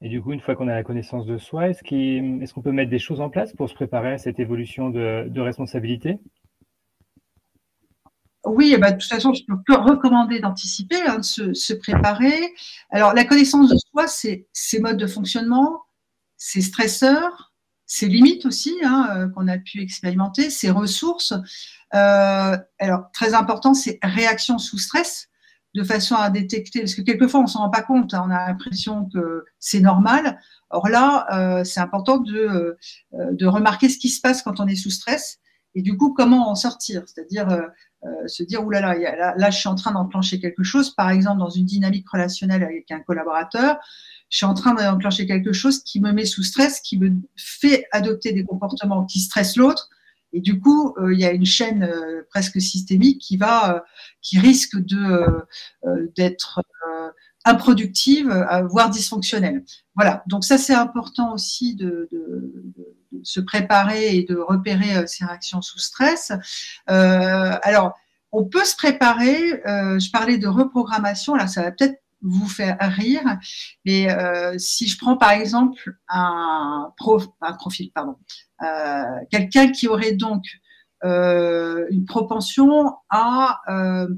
Et 0.02 0.11
du 0.11 0.20
coup, 0.20 0.32
une 0.32 0.40
fois 0.40 0.54
qu'on 0.54 0.68
a 0.68 0.75
la 0.75 0.82
connaissance 0.82 1.25
de 1.25 1.38
soi, 1.38 1.70
est-ce 1.70 2.52
qu'on 2.52 2.61
peut 2.61 2.73
mettre 2.73 2.90
des 2.90 2.99
choses 2.99 3.23
en 3.23 3.30
place 3.30 3.54
pour 3.54 3.70
se 3.70 3.75
préparer 3.75 4.12
à 4.12 4.18
cette 4.18 4.38
évolution 4.38 4.90
de, 4.90 5.28
de 5.30 5.40
responsabilité? 5.40 6.18
Oui, 8.44 8.76
bah, 8.78 8.92
de 8.92 8.98
toute 8.98 9.08
façon, 9.08 9.32
je 9.32 9.42
peux 9.66 9.74
recommander 9.74 10.38
d'anticiper, 10.40 11.00
hein, 11.06 11.18
de 11.18 11.54
se, 11.54 11.72
préparer. 11.74 12.54
Alors, 12.90 13.14
la 13.14 13.24
connaissance 13.24 13.70
de 13.70 13.76
soi, 13.76 14.06
c'est 14.06 14.46
ses 14.52 14.80
modes 14.80 14.98
de 14.98 15.06
fonctionnement, 15.06 15.82
ses 16.36 16.60
stresseurs, 16.60 17.52
ses 17.86 18.06
limites 18.06 18.44
aussi 18.46 18.74
hein, 18.84 19.08
euh, 19.16 19.28
qu'on 19.28 19.48
a 19.48 19.58
pu 19.58 19.80
expérimenter, 19.80 20.50
ses 20.50 20.70
ressources. 20.70 21.32
Euh, 21.94 22.56
alors, 22.78 23.10
très 23.12 23.34
important, 23.34 23.72
c'est 23.72 23.98
réaction 24.02 24.58
sous 24.58 24.78
stress, 24.78 25.28
de 25.74 25.82
façon 25.82 26.14
à 26.14 26.30
détecter, 26.30 26.80
parce 26.80 26.94
que 26.94 27.02
quelquefois, 27.02 27.40
on 27.40 27.46
s'en 27.46 27.60
rend 27.60 27.70
pas 27.70 27.82
compte, 27.82 28.14
hein, 28.14 28.24
on 28.26 28.30
a 28.30 28.46
l'impression 28.46 29.08
que 29.12 29.44
c'est 29.58 29.80
normal. 29.80 30.38
Or 30.70 30.88
là, 30.88 31.26
euh, 31.32 31.64
c'est 31.64 31.80
important 31.80 32.18
de, 32.18 32.76
de 33.12 33.46
remarquer 33.46 33.88
ce 33.88 33.98
qui 33.98 34.08
se 34.08 34.20
passe 34.20 34.42
quand 34.42 34.60
on 34.60 34.66
est 34.66 34.76
sous 34.76 34.90
stress 34.90 35.40
et 35.75 35.83
du 35.83 35.97
coup, 35.97 36.12
comment 36.12 36.50
en 36.50 36.54
sortir? 36.54 37.02
C'est-à-dire 37.07 37.49
euh, 38.04 38.28
se 38.28 38.43
dire, 38.43 38.64
oulala, 38.64 38.99
là, 38.99 39.16
là, 39.16 39.35
là, 39.37 39.50
je 39.50 39.59
suis 39.59 39.69
en 39.69 39.75
train 39.75 39.93
d'enclencher 39.93 40.38
quelque 40.38 40.62
chose, 40.62 40.95
par 40.95 41.11
exemple, 41.11 41.38
dans 41.38 41.49
une 41.49 41.64
dynamique 41.64 42.09
relationnelle 42.09 42.62
avec 42.62 42.90
un 42.90 43.00
collaborateur, 43.00 43.78
je 44.28 44.38
suis 44.38 44.47
en 44.47 44.52
train 44.52 44.75
d'enclencher 44.75 45.26
quelque 45.26 45.52
chose 45.52 45.83
qui 45.83 46.00
me 46.00 46.12
met 46.12 46.26
sous 46.26 46.43
stress, 46.43 46.81
qui 46.81 46.99
me 46.99 47.12
fait 47.37 47.87
adopter 47.93 48.33
des 48.33 48.45
comportements 48.45 49.07
qui 49.07 49.21
stressent 49.21 49.57
l'autre. 49.57 49.88
Et 50.35 50.40
du 50.40 50.61
coup, 50.61 50.95
euh, 50.99 51.14
il 51.14 51.21
y 51.21 51.25
a 51.25 51.33
une 51.33 51.47
chaîne 51.47 51.85
euh, 51.85 52.26
presque 52.28 52.61
systémique 52.61 53.21
qui 53.21 53.37
va, 53.38 53.85
qui 54.21 54.38
risque 54.38 54.76
de 54.76 55.25
d'être 56.16 56.61
improductive, 57.44 58.28
voire 58.70 58.90
dysfonctionnelle. 58.90 59.64
Voilà. 59.94 60.22
Donc 60.26 60.44
ça, 60.44 60.58
c'est 60.58 60.74
important 60.74 61.34
aussi 61.34 61.74
de, 61.74 62.08
de, 62.10 62.52
de, 62.76 62.94
se 63.22 63.40
préparer 63.40 64.16
et 64.16 64.24
de 64.24 64.36
repérer 64.36 65.06
ces 65.06 65.24
réactions 65.24 65.62
sous 65.62 65.78
stress. 65.78 66.32
Euh, 66.90 67.52
alors, 67.62 67.94
on 68.32 68.44
peut 68.44 68.64
se 68.64 68.76
préparer. 68.76 69.62
Euh, 69.66 69.98
je 69.98 70.10
parlais 70.10 70.38
de 70.38 70.48
reprogrammation. 70.48 71.36
Là, 71.36 71.46
ça 71.46 71.62
va 71.62 71.70
peut-être 71.70 72.00
vous 72.20 72.48
faire 72.48 72.76
rire, 72.80 73.38
mais 73.84 74.10
euh, 74.10 74.56
si 74.58 74.88
je 74.88 74.98
prends 74.98 75.16
par 75.16 75.32
exemple 75.32 75.94
un, 76.08 76.90
prof, 76.96 77.28
un 77.42 77.52
profil, 77.52 77.92
pardon, 77.94 78.16
euh, 78.62 79.04
quelqu'un 79.30 79.70
qui 79.70 79.88
aurait 79.88 80.12
donc 80.12 80.42
euh, 81.04 81.86
une 81.90 82.06
propension 82.06 82.94
à 83.10 83.60
euh, 83.68 84.08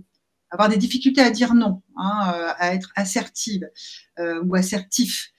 avoir 0.51 0.69
des 0.69 0.77
difficultés 0.77 1.21
à 1.21 1.31
dire 1.31 1.55
non, 1.55 1.83
hein, 1.97 2.55
à 2.59 2.75
être 2.75 2.93
assertive 2.97 3.69
ou 4.45 4.55
assertif. 4.55 5.33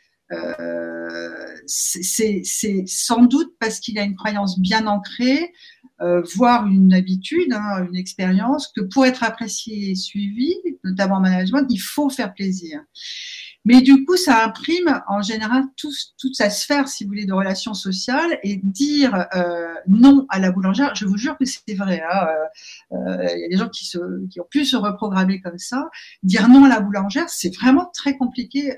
c'est 1.65 2.83
sans 2.85 3.23
doute 3.23 3.53
parce 3.59 3.79
qu'il 3.79 3.97
a 3.97 4.03
une 4.03 4.15
croyance 4.15 4.59
bien 4.59 4.85
ancrée 4.87 5.51
euh, 5.99 6.21
voir 6.35 6.67
une 6.67 6.93
habitude, 6.93 7.51
hein, 7.51 7.87
une 7.89 7.95
expérience, 7.95 8.67
que 8.67 8.81
pour 8.81 9.07
être 9.07 9.23
apprécié 9.23 9.91
et 9.91 9.95
suivi, 9.95 10.53
notamment 10.83 11.15
en 11.15 11.21
management, 11.21 11.65
il 11.71 11.79
faut 11.79 12.09
faire 12.09 12.35
plaisir. 12.35 12.81
Mais 13.67 13.81
du 13.81 14.05
coup, 14.05 14.15
ça 14.15 14.45
imprime 14.45 15.01
en 15.07 15.21
général 15.21 15.63
toute 15.75 16.35
sa 16.35 16.49
sphère, 16.49 16.87
si 16.87 17.03
vous 17.03 17.09
voulez, 17.09 17.25
de 17.25 17.33
relations 17.33 17.73
sociales 17.73 18.39
et 18.43 18.61
dire 18.63 19.27
euh, 19.35 19.73
non 19.87 20.25
à 20.29 20.39
la 20.39 20.51
boulangère. 20.51 20.95
Je 20.95 21.05
vous 21.05 21.17
jure 21.17 21.37
que 21.37 21.45
c'est 21.45 21.75
vrai. 21.75 22.01
Hein, 22.09 22.27
euh, 22.93 23.27
il 23.35 23.41
y 23.41 23.45
a 23.45 23.49
des 23.49 23.57
gens 23.57 23.69
qui, 23.69 23.85
ont 23.97 24.47
pu 24.49 24.63
se 24.63 24.77
reprogrammer 24.77 25.41
comme 25.41 25.57
ça. 25.57 25.89
Dire 26.23 26.47
non 26.47 26.63
à 26.63 26.69
la 26.69 26.79
boulangère, 26.79 27.29
c'est 27.29 27.53
vraiment 27.53 27.91
très 27.93 28.17
compliqué, 28.17 28.73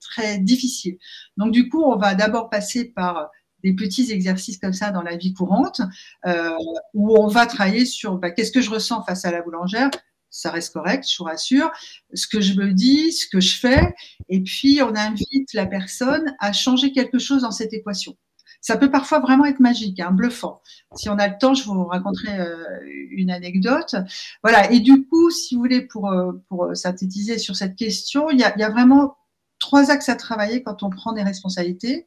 très 0.00 0.38
difficile. 0.38 0.98
Donc 1.36 1.52
du 1.52 1.68
coup, 1.68 1.82
on 1.84 1.96
va 1.96 2.16
d'abord 2.16 2.50
passer 2.50 2.86
par 2.86 3.30
des 3.64 3.72
petits 3.72 4.12
exercices 4.12 4.58
comme 4.58 4.74
ça 4.74 4.90
dans 4.90 5.02
la 5.02 5.16
vie 5.16 5.32
courante, 5.32 5.80
euh, 6.26 6.50
où 6.92 7.16
on 7.18 7.26
va 7.26 7.46
travailler 7.46 7.86
sur 7.86 8.18
bah, 8.18 8.30
qu'est-ce 8.30 8.52
que 8.52 8.60
je 8.60 8.70
ressens 8.70 9.02
face 9.04 9.24
à 9.24 9.32
la 9.32 9.40
boulangère. 9.40 9.90
Ça 10.34 10.50
reste 10.50 10.72
correct, 10.72 11.06
je 11.08 11.16
vous 11.18 11.24
rassure. 11.24 11.70
Ce 12.12 12.26
que 12.26 12.40
je 12.40 12.54
me 12.54 12.72
dis, 12.72 13.12
ce 13.12 13.26
que 13.26 13.40
je 13.40 13.58
fais, 13.58 13.94
et 14.28 14.42
puis 14.42 14.80
on 14.82 14.94
invite 14.94 15.52
la 15.54 15.66
personne 15.66 16.34
à 16.40 16.52
changer 16.52 16.92
quelque 16.92 17.18
chose 17.18 17.42
dans 17.42 17.50
cette 17.50 17.72
équation. 17.72 18.16
Ça 18.60 18.76
peut 18.78 18.90
parfois 18.90 19.20
vraiment 19.20 19.44
être 19.44 19.60
magique, 19.60 20.00
hein, 20.00 20.10
bluffant. 20.10 20.62
Si 20.96 21.10
on 21.10 21.18
a 21.18 21.28
le 21.28 21.34
temps, 21.38 21.54
je 21.54 21.64
vous 21.64 21.84
raconterai 21.84 22.40
euh, 22.40 22.64
une 23.10 23.30
anecdote. 23.30 23.94
Voilà. 24.42 24.72
Et 24.72 24.80
du 24.80 25.06
coup, 25.06 25.30
si 25.30 25.54
vous 25.54 25.60
voulez, 25.60 25.82
pour, 25.82 26.10
euh, 26.10 26.32
pour 26.48 26.74
synthétiser 26.74 27.38
sur 27.38 27.56
cette 27.56 27.76
question, 27.76 28.30
il 28.30 28.40
y 28.40 28.44
a, 28.44 28.54
il 28.56 28.60
y 28.60 28.64
a 28.64 28.70
vraiment 28.70 29.16
trois 29.58 29.90
axes 29.90 30.08
à 30.08 30.16
travailler 30.16 30.62
quand 30.62 30.82
on 30.82 30.88
prend 30.88 31.12
des 31.12 31.22
responsabilités 31.22 32.06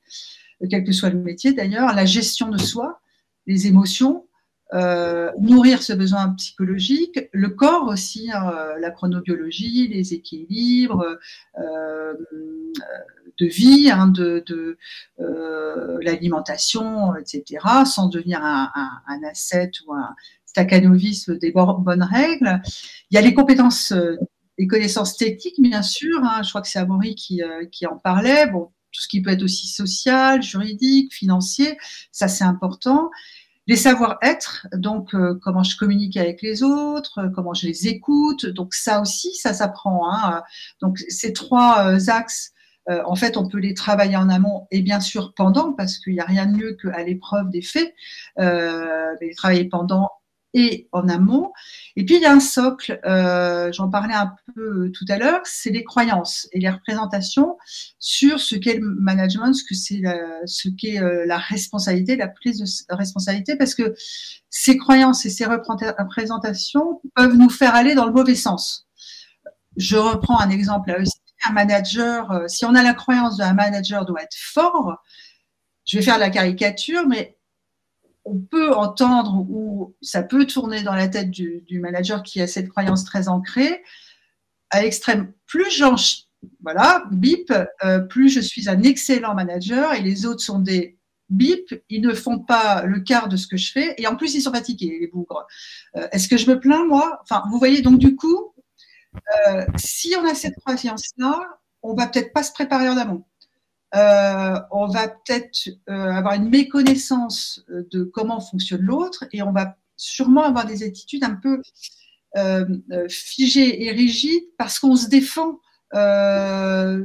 quel 0.70 0.84
que 0.84 0.92
soit 0.92 1.10
le 1.10 1.20
métier 1.20 1.54
d'ailleurs, 1.54 1.94
la 1.94 2.06
gestion 2.06 2.50
de 2.50 2.58
soi, 2.58 3.00
les 3.46 3.68
émotions, 3.68 4.27
euh, 4.74 5.32
nourrir 5.40 5.82
ce 5.82 5.94
besoin 5.94 6.30
psychologique, 6.32 7.30
le 7.32 7.50
corps 7.50 7.88
aussi, 7.88 8.30
hein, 8.34 8.54
la 8.80 8.92
chronobiologie, 8.92 9.88
les 9.88 10.14
équilibres 10.14 11.18
euh, 11.58 12.14
de 13.40 13.46
vie, 13.46 13.90
hein, 13.90 14.08
de, 14.08 14.44
euh, 15.22 15.98
l'alimentation, 16.02 17.16
etc., 17.16 17.64
sans 17.86 18.08
devenir 18.08 18.44
un, 18.44 18.70
un, 19.08 19.24
ascète 19.24 19.76
ou 19.88 19.94
un 19.94 20.14
stacanoviste 20.46 21.32
des 21.32 21.52
bonnes 21.52 22.04
règles. 22.04 22.62
Il 23.10 23.16
y 23.16 23.18
a 23.18 23.22
les 23.22 23.34
compétences, 23.34 23.94
les 24.58 24.68
connaissances 24.68 25.16
techniques, 25.16 25.62
bien 25.62 25.82
sûr. 25.82 26.20
Hein, 26.24 26.42
je 26.44 26.50
crois 26.50 26.62
que 26.62 26.68
c'est 26.68 26.80
Amaury 26.80 27.16
qui, 27.16 27.42
qui 27.72 27.86
en 27.86 27.98
parlait. 27.98 28.48
Bon, 28.48 28.72
tout 28.92 29.02
ce 29.02 29.08
qui 29.08 29.22
peut 29.22 29.30
être 29.30 29.44
aussi 29.44 29.68
social, 29.68 30.42
juridique, 30.42 31.14
financier, 31.14 31.78
ça 32.12 32.28
c'est 32.28 32.44
important. 32.44 33.12
Les 33.68 33.76
savoir-être, 33.76 34.68
donc 34.74 35.14
euh, 35.14 35.38
comment 35.44 35.64
je 35.64 35.76
communique 35.76 36.16
avec 36.16 36.42
les 36.42 36.64
autres, 36.64 37.20
euh, 37.20 37.30
comment 37.30 37.54
je 37.54 37.68
les 37.68 37.90
écoute, 37.90 38.46
donc 38.46 38.74
ça 38.74 39.02
aussi, 39.02 39.36
ça 39.36 39.54
s'apprend. 39.54 40.10
Hein. 40.10 40.42
Donc 40.82 40.98
ces 41.10 41.34
trois 41.34 41.86
euh, 41.86 42.00
axes, 42.08 42.54
en 43.06 43.16
fait, 43.16 43.36
on 43.36 43.50
peut 43.50 43.58
les 43.58 43.74
travailler 43.74 44.16
en 44.16 44.30
amont 44.30 44.66
et 44.72 44.82
bien 44.82 45.02
sûr 45.02 45.34
pendant, 45.36 45.74
parce 45.74 45.98
qu'il 45.98 46.14
n'y 46.14 46.22
a 46.22 46.26
rien 46.26 46.46
de 46.46 46.56
mieux 46.56 46.78
qu'à 46.82 47.04
l'épreuve 47.04 47.50
des 47.50 47.62
faits, 47.62 47.94
les 48.38 49.36
travailler 49.36 49.66
pendant 49.66 50.10
et 50.54 50.88
en 50.92 51.08
amont. 51.10 51.52
Et 51.96 52.06
puis 52.06 52.16
il 52.16 52.22
y 52.22 52.26
a 52.26 52.32
un 52.32 52.40
socle, 52.40 53.00
euh, 53.06 53.72
j'en 53.72 53.90
parlais 53.90 54.14
un 54.14 54.34
peu 54.56 54.92
tout 54.92 55.06
à 55.10 55.18
l'heure, 55.18 55.42
c'est 55.44 55.70
les 55.70 55.84
croyances 55.84 56.48
et 56.52 56.60
les 56.60 56.70
représentations 56.70 57.58
sur 58.00 58.40
ce 58.40 58.56
qu'est 58.56 58.78
le 58.78 58.96
management, 59.00 59.54
ce 59.54 59.64
que 59.64 59.76
c'est 59.76 60.02
ce 60.46 60.70
qu'est 60.70 61.02
euh, 61.02 61.26
la 61.26 61.38
responsabilité, 61.38 62.16
la 62.16 62.28
prise 62.28 62.60
de 62.60 62.96
responsabilité, 62.96 63.56
parce 63.56 63.76
que 63.76 63.94
ces 64.50 64.78
croyances 64.78 65.26
et 65.26 65.30
ces 65.30 65.46
représentations 65.46 67.02
peuvent 67.16 67.36
nous 67.36 67.50
faire 67.50 67.76
aller 67.76 67.96
dans 67.96 68.06
le 68.06 68.14
mauvais 68.14 68.36
sens. 68.36 68.88
Je 69.76 69.96
reprends 69.96 70.40
un 70.40 70.50
exemple 70.50 70.90
là 70.90 71.00
aussi. 71.00 71.14
Un 71.48 71.54
manager, 71.54 72.32
euh, 72.32 72.48
si 72.48 72.66
on 72.66 72.74
a 72.74 72.82
la 72.82 72.96
croyance 72.96 73.38
d'un 73.38 73.54
manager 73.54 74.06
doit 74.06 74.24
être 74.24 74.36
fort, 74.36 74.98
je 75.86 75.98
vais 75.98 76.04
faire 76.04 76.18
la 76.18 76.32
caricature, 76.32 77.08
mais 77.08 77.37
on 78.28 78.40
peut 78.40 78.74
entendre 78.74 79.46
ou 79.50 79.96
ça 80.02 80.22
peut 80.22 80.46
tourner 80.46 80.84
dans 80.84 80.94
la 80.94 81.08
tête 81.08 81.32
du, 81.32 81.80
manager 81.80 82.24
qui 82.24 82.42
a 82.42 82.48
cette 82.48 82.70
croyance 82.70 83.06
très 83.06 83.28
ancrée. 83.28 83.84
À 84.70 84.82
l'extrême, 84.82 85.32
plus 85.46 85.72
j'en 85.72 85.96
voilà, 86.62 87.04
bip, 87.12 87.52
euh, 87.84 88.00
plus 88.00 88.30
je 88.30 88.40
suis 88.40 88.70
un 88.70 88.84
excellent 88.84 89.34
manager 89.34 89.94
et 89.94 90.02
les 90.02 90.26
autres 90.26 90.42
sont 90.42 90.60
des 90.60 90.98
bip, 91.30 91.74
ils 91.90 92.02
ne 92.02 92.14
font 92.14 92.40
pas 92.40 92.84
le 92.84 93.00
quart 93.00 93.28
de 93.28 93.38
ce 93.38 93.48
que 93.48 93.58
je 93.58 93.72
fais 93.72 93.96
et 93.98 94.08
en 94.08 94.16
plus 94.16 94.36
ils 94.36 94.42
sont 94.42 94.54
fatigués, 94.54 94.98
les 95.00 95.08
bougres. 95.08 95.46
Euh, 95.96 96.08
est-ce 96.12 96.28
que 96.28 96.38
je 96.38 96.50
me 96.50 96.60
plains, 96.60 96.86
moi? 96.86 97.20
Enfin, 97.24 97.44
vous 97.50 97.58
voyez, 97.58 97.82
donc 97.82 97.98
du 97.98 98.16
coup, 98.16 98.54
euh, 99.48 99.66
si 99.78 100.16
on 100.20 100.26
a 100.26 100.36
cette 100.36 100.56
croyance-là, 100.60 101.60
on 101.82 101.96
va 101.96 102.08
peut-être 102.08 102.34
pas 102.34 102.44
se 102.44 102.52
préparer 102.52 102.90
en 102.90 102.98
amont. 102.98 103.26
Euh, 103.96 104.60
on 104.72 104.88
va 104.88 105.08
peut-être 105.08 105.70
euh, 105.90 106.12
avoir 106.12 106.34
une 106.34 106.50
méconnaissance 106.50 107.64
euh, 107.70 107.88
de 107.92 108.04
comment 108.04 108.42
fonctionne 108.42 108.82
l'autre 108.82 109.24
et 109.32 109.42
on 109.42 109.54
va 109.54 109.78
sûrement 109.96 110.44
avoir 110.44 110.66
des 110.66 110.84
attitudes 110.84 111.24
un 111.24 111.36
peu 111.36 111.62
figées 113.10 113.86
et 113.86 113.92
rigides 113.92 114.44
parce 114.60 114.78
qu'on 114.78 114.96
se 114.96 115.08
défend 115.08 115.60
de 115.92 117.04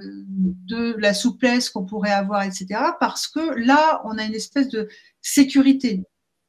la 0.99 1.15
souplesse 1.15 1.71
qu'on 1.71 1.87
pourrait 1.87 2.13
avoir, 2.13 2.43
etc. 2.43 2.67
Parce 3.01 3.29
que 3.29 3.59
là, 3.59 4.03
on 4.05 4.19
a 4.19 4.25
une 4.25 4.35
espèce 4.35 4.69
de 4.69 4.89
sécurité 5.23 6.05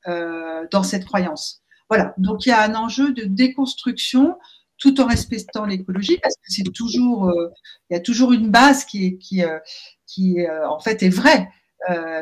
dans 0.05 0.83
cette 0.83 1.05
croyance. 1.05 1.61
voilà, 1.89 2.13
donc 2.17 2.45
il 2.45 2.49
y 2.49 2.51
a 2.51 2.63
un 2.63 2.75
enjeu 2.75 3.13
de 3.13 3.23
déconstruction 3.23 4.37
tout 4.77 4.99
en 5.01 5.07
respectant 5.07 5.65
l'écologie 5.65 6.17
parce 6.21 6.35
que 6.35 6.47
c'est 6.47 6.63
toujours, 6.73 7.29
euh, 7.29 7.49
il 7.89 7.93
y 7.93 7.97
a 7.97 7.99
toujours 7.99 8.33
une 8.33 8.49
base 8.49 8.85
qui 8.85 9.05
est, 9.05 9.17
qui, 9.17 9.43
euh, 9.43 9.59
qui 10.05 10.41
euh, 10.41 10.67
en 10.69 10.79
fait 10.79 11.03
est 11.03 11.09
vraie. 11.09 11.49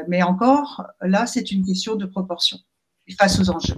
mais 0.08 0.24
encore, 0.24 0.88
là, 1.02 1.28
c'est 1.28 1.52
une 1.52 1.64
question 1.66 1.96
de 1.96 2.06
proportion 2.06 2.58
face 3.18 3.40
aux 3.40 3.50
enjeux. 3.52 3.76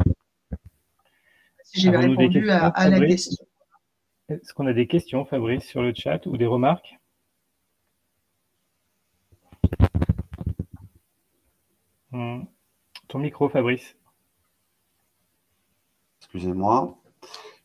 Si 1.63 1.81
j'ai 1.81 1.89
répondu 1.89 2.49
à, 2.49 2.89
la 2.89 2.99
question. 2.99 3.45
Est-ce 4.29 4.53
qu'on 4.53 4.67
a 4.67 4.73
des 4.73 4.87
questions, 4.87 5.25
Fabrice, 5.25 5.65
sur 5.65 5.81
le 5.81 5.93
chat 5.93 6.25
ou 6.25 6.37
des 6.37 6.45
remarques? 6.45 6.97
Hmm. 12.11 12.43
Ton 13.07 13.19
micro, 13.19 13.49
Fabrice. 13.49 13.95
Excusez-moi. 16.21 17.02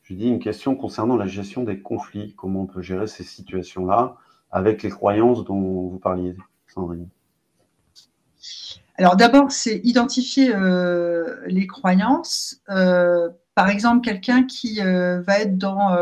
Je 0.08 0.14
dis 0.14 0.26
une 0.26 0.38
question 0.38 0.74
concernant 0.74 1.16
la 1.16 1.26
gestion 1.26 1.64
des 1.64 1.80
conflits. 1.80 2.32
Comment 2.34 2.62
on 2.62 2.66
peut 2.66 2.80
gérer 2.80 3.06
ces 3.06 3.24
situations-là 3.24 4.16
avec 4.50 4.82
les 4.82 4.88
croyances 4.88 5.44
dont 5.44 5.60
vous 5.60 5.98
parliez, 5.98 6.34
Sandrine? 6.66 7.08
Alors 8.96 9.16
d'abord, 9.16 9.52
c'est 9.52 9.82
identifier 9.84 10.54
euh, 10.54 11.36
les 11.46 11.66
croyances. 11.66 12.62
Euh, 12.70 13.28
par 13.54 13.68
exemple, 13.68 14.00
quelqu'un 14.00 14.44
qui 14.44 14.80
euh, 14.80 15.20
va 15.20 15.40
être 15.40 15.58
dans 15.58 15.94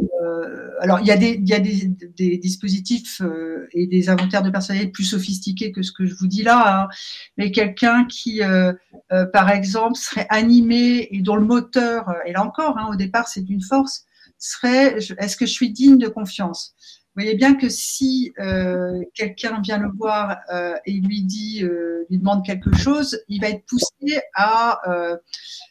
euh, 0.00 0.70
alors, 0.80 1.00
il 1.00 1.06
y 1.06 1.10
a 1.10 1.16
des, 1.16 1.40
y 1.44 1.54
a 1.54 1.60
des, 1.60 1.86
des 1.86 2.36
dispositifs 2.38 3.20
euh, 3.22 3.68
et 3.72 3.86
des 3.86 4.08
inventaires 4.08 4.42
de 4.42 4.50
personnel 4.50 4.90
plus 4.90 5.04
sophistiqués 5.04 5.72
que 5.72 5.82
ce 5.82 5.92
que 5.92 6.04
je 6.04 6.14
vous 6.14 6.26
dis 6.26 6.42
là, 6.42 6.82
hein. 6.82 6.88
mais 7.36 7.52
quelqu'un 7.52 8.04
qui, 8.04 8.42
euh, 8.42 8.72
par 9.32 9.50
exemple, 9.50 9.96
serait 9.96 10.26
animé 10.30 11.08
et 11.10 11.20
dont 11.20 11.36
le 11.36 11.44
moteur, 11.44 12.12
et 12.26 12.32
là 12.32 12.44
encore, 12.44 12.78
hein, 12.78 12.88
au 12.90 12.96
départ, 12.96 13.28
c'est 13.28 13.42
d'une 13.42 13.62
force, 13.62 14.04
serait 14.38 14.96
est-ce 15.18 15.36
que 15.36 15.46
je 15.46 15.52
suis 15.52 15.70
digne 15.70 15.98
de 15.98 16.08
confiance? 16.08 16.74
Vous 17.14 17.22
voyez 17.22 17.36
bien 17.36 17.54
que 17.54 17.68
si 17.68 18.32
euh, 18.40 19.00
quelqu'un 19.14 19.60
vient 19.60 19.78
le 19.78 19.88
voir 19.96 20.38
euh, 20.52 20.74
et 20.84 20.94
lui 20.94 21.22
dit, 21.22 21.62
euh, 21.62 22.04
lui 22.10 22.18
demande 22.18 22.44
quelque 22.44 22.76
chose, 22.76 23.20
il 23.28 23.40
va 23.40 23.50
être 23.50 23.64
poussé 23.66 24.20
à, 24.34 24.80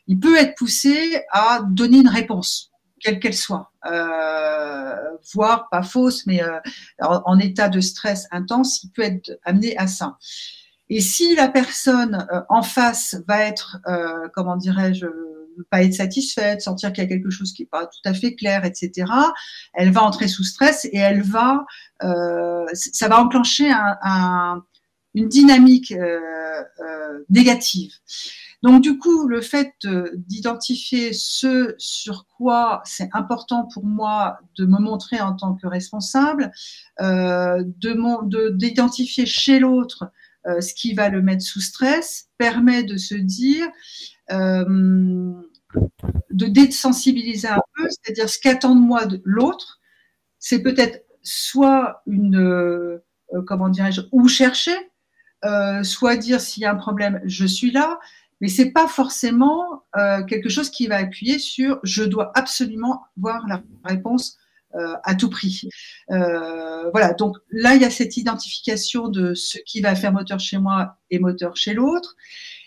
il 0.07 0.19
peut 0.19 0.37
être 0.37 0.55
poussé 0.55 1.21
à 1.31 1.61
donner 1.69 1.97
une 1.97 2.07
réponse 2.07 2.72
quelle 3.03 3.19
qu'elle 3.19 3.35
soit, 3.35 3.71
euh, 3.85 4.95
voire 5.33 5.67
pas 5.69 5.83
fausse, 5.83 6.25
mais 6.25 6.41
euh, 6.41 6.59
en, 6.99 7.37
état 7.37 7.67
de 7.69 7.81
stress 7.81 8.27
intense, 8.31 8.81
il 8.83 8.91
peut 8.91 9.01
être 9.01 9.37
amené 9.43 9.77
à 9.77 9.87
ça. 9.87 10.17
Et 10.89 11.01
si 11.01 11.35
la 11.35 11.49
personne 11.49 12.25
euh, 12.31 12.41
en 12.49 12.61
face 12.61 13.17
va 13.27 13.41
être, 13.41 13.79
comment 14.33 14.55
dirais-je, 14.55 15.05
pas 15.69 15.83
être 15.83 15.93
satisfaite, 15.93 16.61
sentir 16.61 16.93
qu'il 16.93 17.03
y 17.03 17.05
a 17.05 17.09
quelque 17.09 17.29
chose 17.29 17.53
qui 17.53 17.63
n'est 17.63 17.67
pas 17.67 17.85
tout 17.85 18.01
à 18.05 18.13
fait 18.13 18.35
clair, 18.35 18.65
etc., 18.65 19.05
elle 19.73 19.91
va 19.91 20.01
entrer 20.01 20.27
sous 20.27 20.43
stress 20.43 20.85
et 20.85 20.97
elle 20.97 21.21
va, 21.21 21.65
ça 22.73 23.07
va 23.07 23.19
enclencher 23.19 23.71
une 25.13 25.27
dynamique 25.27 25.93
négative. 27.29 27.91
Donc 28.63 28.81
du 28.81 28.97
coup, 28.97 29.27
le 29.27 29.41
fait 29.41 29.73
d'identifier 30.15 31.11
ce 31.11 31.75
sur 31.77 32.25
quoi 32.27 32.81
c'est 32.85 33.09
important 33.11 33.67
pour 33.67 33.85
moi 33.85 34.39
de 34.57 34.65
me 34.65 34.79
montrer 34.79 35.19
en 35.19 35.35
tant 35.35 35.53
que 35.53 35.67
responsable, 35.67 36.49
euh, 37.01 37.61
d'identifier 38.53 39.25
chez 39.25 39.59
l'autre 39.59 40.11
euh, 40.47 40.61
ce 40.61 40.73
qui 40.73 40.93
va 40.93 41.09
le 41.09 41.21
mettre 41.21 41.43
sous 41.43 41.59
stress, 41.59 42.29
permet 42.37 42.83
de 42.83 42.95
se 42.95 43.15
dire, 43.15 43.67
euh, 44.31 45.33
de 46.31 46.45
désensibiliser 46.45 47.49
un 47.49 47.61
peu, 47.75 47.87
c'est-à-dire 47.89 48.29
ce 48.29 48.39
qu'attend 48.39 48.75
de 48.75 48.81
moi 48.81 49.05
de 49.05 49.21
l'autre, 49.25 49.81
c'est 50.39 50.61
peut-être 50.61 51.03
soit 51.21 52.01
une, 52.07 52.99
comment 53.45 53.69
dirais-je, 53.69 54.01
où 54.11 54.27
chercher, 54.27 54.75
soit 55.83 56.17
dire 56.17 56.41
s'il 56.41 56.63
y 56.63 56.65
a 56.65 56.71
un 56.73 56.75
problème, 56.75 57.21
je 57.23 57.45
suis 57.45 57.71
là, 57.71 57.99
mais 58.43 58.49
c'est 58.49 58.71
pas 58.71 58.89
forcément 58.89 59.85
euh, 59.95 60.21
quelque 60.25 60.49
chose 60.49 60.69
qui 60.69 60.87
va 60.87 60.97
appuyer 60.97 61.39
sur 61.39 61.79
je 61.83 62.03
dois 62.03 62.33
absolument 62.35 63.03
voir 63.15 63.47
la 63.47 63.63
réponse 63.85 64.37
euh, 64.75 64.95
à 65.05 65.15
tout 65.15 65.29
prix. 65.29 65.69
Euh, 66.11 66.89
voilà, 66.91 67.13
donc 67.13 67.37
là, 67.51 67.75
il 67.75 67.81
y 67.81 67.85
a 67.85 67.89
cette 67.89 68.17
identification 68.17 69.07
de 69.07 69.33
ce 69.33 69.59
qui 69.59 69.79
va 69.79 69.95
faire 69.95 70.11
moteur 70.11 70.41
chez 70.41 70.57
moi 70.57 70.97
et 71.09 71.19
moteur 71.19 71.55
chez 71.55 71.73
l'autre. 71.73 72.17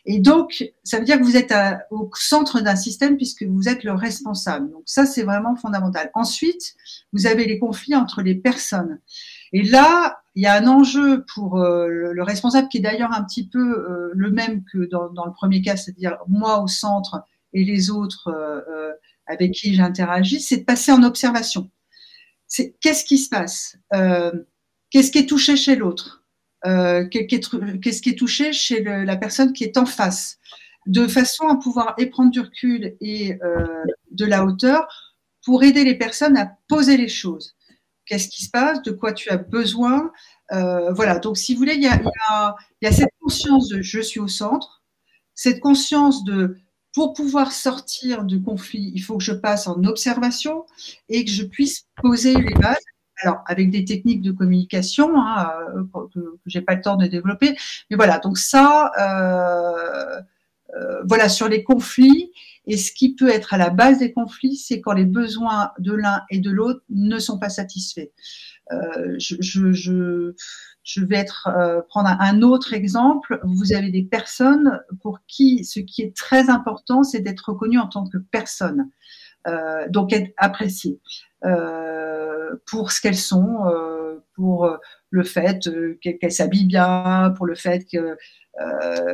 Et 0.07 0.19
donc, 0.19 0.65
ça 0.83 0.99
veut 0.99 1.05
dire 1.05 1.19
que 1.19 1.25
vous 1.25 1.37
êtes 1.37 1.53
au 1.91 2.09
centre 2.15 2.63
d'un 2.63 2.77
système 2.77 3.19
puisque 3.19 3.43
vous 3.43 3.69
êtes 3.69 3.85
le 3.85 3.93
responsable. 3.93 4.71
Donc 4.71 4.85
ça, 4.87 5.05
c'est 5.05 5.25
vraiment 5.25 5.57
fondamental. 5.57 6.11
Ensuite, 6.15 6.75
vous 7.13 7.27
avez 7.27 7.45
les 7.45 7.59
conflits 7.59 7.97
entre 7.97 8.23
les 8.23 8.35
personnes. 8.35 8.99
Et 9.53 9.63
là, 9.63 10.23
il 10.37 10.43
y 10.43 10.47
a 10.47 10.55
un 10.55 10.67
enjeu 10.67 11.25
pour 11.35 11.57
euh, 11.57 11.89
le, 11.89 12.23
responsable 12.23 12.69
qui 12.69 12.79
est 12.79 12.83
d'ailleurs 12.83 13.13
un 13.13 13.25
petit 13.25 13.49
peu 13.49 13.59
euh, 13.59 14.11
le 14.15 14.31
même 14.31 14.65
que 14.71 14.87
dans, 14.87 15.09
dans 15.09 15.25
le 15.25 15.33
premier 15.33 15.63
cas, 15.63 15.77
c'est-à-dire 15.77 16.19
moi 16.29 16.63
au 16.63 16.69
centre 16.69 17.23
et 17.55 17.65
les 17.65 17.89
autres 17.89 18.29
euh, 18.29 18.93
avec 19.27 19.53
qui 19.53 19.75
j'interagis, 19.75 20.41
c'est 20.41 20.59
de 20.59 20.65
passer 20.65 20.93
en 20.93 21.03
observation. 21.03 21.71
C'est 22.47 22.77
qu'est-ce 22.81 23.05
qui 23.05 23.19
se 23.19 23.31
passe 23.31 23.77
Qu'est-ce 24.91 25.11
qui 25.11 25.19
est 25.19 25.27
touché 25.27 25.57
chez 25.57 25.75
l'autre 25.75 26.23
Qu'est-ce 26.63 28.03
qui 28.03 28.11
est 28.11 28.19
touché 28.19 28.53
chez 28.53 28.83
le, 28.83 29.05
la 29.05 29.17
personne 29.17 29.53
qui 29.53 29.65
est 29.65 29.79
en 29.79 29.87
face 29.87 30.39
De 30.87 31.09
façon 31.09 31.49
à 31.49 31.57
pouvoir 31.57 31.95
et 31.99 32.07
prendre 32.07 32.31
du 32.31 32.41
recul 32.41 32.95
et 33.01 33.39
de 34.13 34.25
la 34.25 34.45
hauteur 34.45 35.17
pour 35.45 35.65
aider 35.65 35.83
les 35.83 35.97
personnes 35.97 36.37
à 36.37 36.57
poser 36.69 36.97
les 36.97 37.09
choses 37.09 37.56
qu'est-ce 38.07 38.29
qui 38.29 38.45
se 38.45 38.51
passe, 38.51 38.83
de 38.83 38.91
quoi 38.91 39.13
tu 39.13 39.29
as 39.31 39.37
besoin. 39.37 40.13
Euh, 40.53 40.93
voilà, 40.93 41.19
donc 41.19 41.37
si 41.37 41.55
vous 41.55 41.59
voulez, 41.59 41.75
il 41.75 41.83
y, 41.83 41.89
a, 41.89 42.93
cette 42.93 43.11
conscience 43.21 43.69
de 43.69 43.83
je 43.83 44.01
suis 44.01 44.21
au 44.21 44.29
centre, 44.29 44.83
cette 45.35 45.61
conscience 45.61 46.25
de 46.25 46.57
pour 46.95 47.13
pouvoir 47.13 47.53
sortir 47.53 48.25
du 48.25 48.41
conflit, 48.41 48.91
il 48.95 49.01
faut 49.01 49.19
que 49.19 49.25
je 49.25 49.33
passe 49.33 49.67
en 49.67 49.85
observation 49.85 50.65
et 51.11 51.25
que 51.27 51.31
je 51.31 51.43
puisse 51.45 51.87
poser 51.97 52.35
les 52.35 52.55
bases. 52.55 52.77
Alors, 53.23 53.43
avec 53.47 53.71
des 53.71 53.85
techniques 53.85 54.23
de 54.23 54.31
communication 54.31 55.19
hein, 55.19 55.51
euh, 55.75 56.09
que, 56.13 56.21
que 56.21 56.37
j'ai 56.47 56.61
pas 56.61 56.75
le 56.75 56.83
temps 56.83 56.97
de 56.97 57.07
développer, 57.07 57.57
mais 57.91 57.97
voilà. 57.97 58.19
Donc 58.19 58.39
ça, 58.39 58.93
euh, 58.99 60.21
voilà 61.05 61.29
sur 61.29 61.49
les 61.49 61.63
conflits. 61.65 62.33
Et 62.69 62.77
ce 62.77 62.91
qui 62.93 63.15
peut 63.15 63.29
être 63.29 63.55
à 63.55 63.59
la 63.59 63.71
base 63.71 64.01
des 64.01 64.13
conflits, 64.13 64.57
c'est 64.57 64.81
quand 64.81 64.93
les 64.93 65.05
besoins 65.05 65.71
de 65.79 65.93
l'un 65.93 66.23
et 66.31 66.41
de 66.41 66.51
l'autre 66.51 66.83
ne 66.91 67.19
sont 67.19 67.39
pas 67.39 67.49
satisfaits. 67.49 68.11
Euh, 68.73 69.15
je, 69.19 69.37
je, 69.73 71.05
vais 71.05 71.17
être, 71.17 71.49
euh, 71.49 71.81
prendre 71.89 72.09
un 72.09 72.43
autre 72.43 72.75
exemple. 72.75 73.39
Vous 73.45 73.73
avez 73.73 73.91
des 73.91 74.03
personnes 74.03 74.81
pour 75.01 75.21
qui 75.29 75.65
ce 75.65 75.79
qui 75.79 76.03
est 76.03 76.17
très 76.17 76.51
important, 76.51 77.05
c'est 77.05 77.21
d'être 77.21 77.53
reconnu 77.53 77.79
en 77.79 77.87
tant 77.87 78.09
que 78.09 78.19
personne, 78.19 78.91
euh, 79.47 79.89
donc 79.89 80.13
être 80.13 80.33
apprécié 80.37 80.99
euh, 81.45 82.57
pour 82.67 82.91
ce 82.91 83.01
qu'elles 83.01 83.17
sont, 83.17 83.67
euh, 83.67 84.25
pour 84.35 84.77
le 85.11 85.23
fait 85.23 85.69
qu'elles 86.01 86.33
s'habillent 86.33 86.67
bien, 86.67 87.33
pour 87.37 87.47
le 87.47 87.55
fait 87.55 87.87
que, 87.91 88.17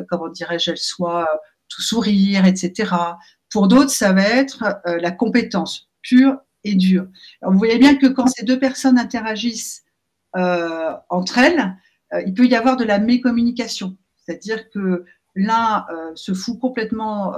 comment 0.09 0.29
dirais-je, 0.29 0.71
elles 0.71 0.79
soient 0.79 1.29
sourire, 1.81 2.45
etc. 2.45 2.95
Pour 3.53 3.69
d'autres, 3.69 3.91
ça 3.91 4.13
va 4.13 4.23
être 4.23 4.81
euh, 4.87 4.99
la 5.01 5.11
compétence 5.11 5.91
pure 6.03 6.39
et 6.65 6.75
dure. 6.75 7.07
Vous 7.43 7.59
voyez 7.59 7.79
bien 7.79 7.97
que 7.97 8.07
quand 8.07 8.27
ces 8.27 8.45
deux 8.45 8.59
personnes 8.59 8.99
interagissent 8.99 9.83
euh, 10.37 10.93
entre 11.11 11.39
elles, 11.39 11.77
euh, 12.15 12.23
il 12.27 12.35
peut 12.35 12.47
y 12.47 12.55
avoir 12.55 12.77
de 12.77 12.85
la 12.85 12.99
mécommunication. 12.99 13.97
C'est-à-dire 14.17 14.71
que 14.71 15.05
l'un 15.35 15.87
se 16.15 16.35
fout 16.35 16.61
complètement 16.61 17.35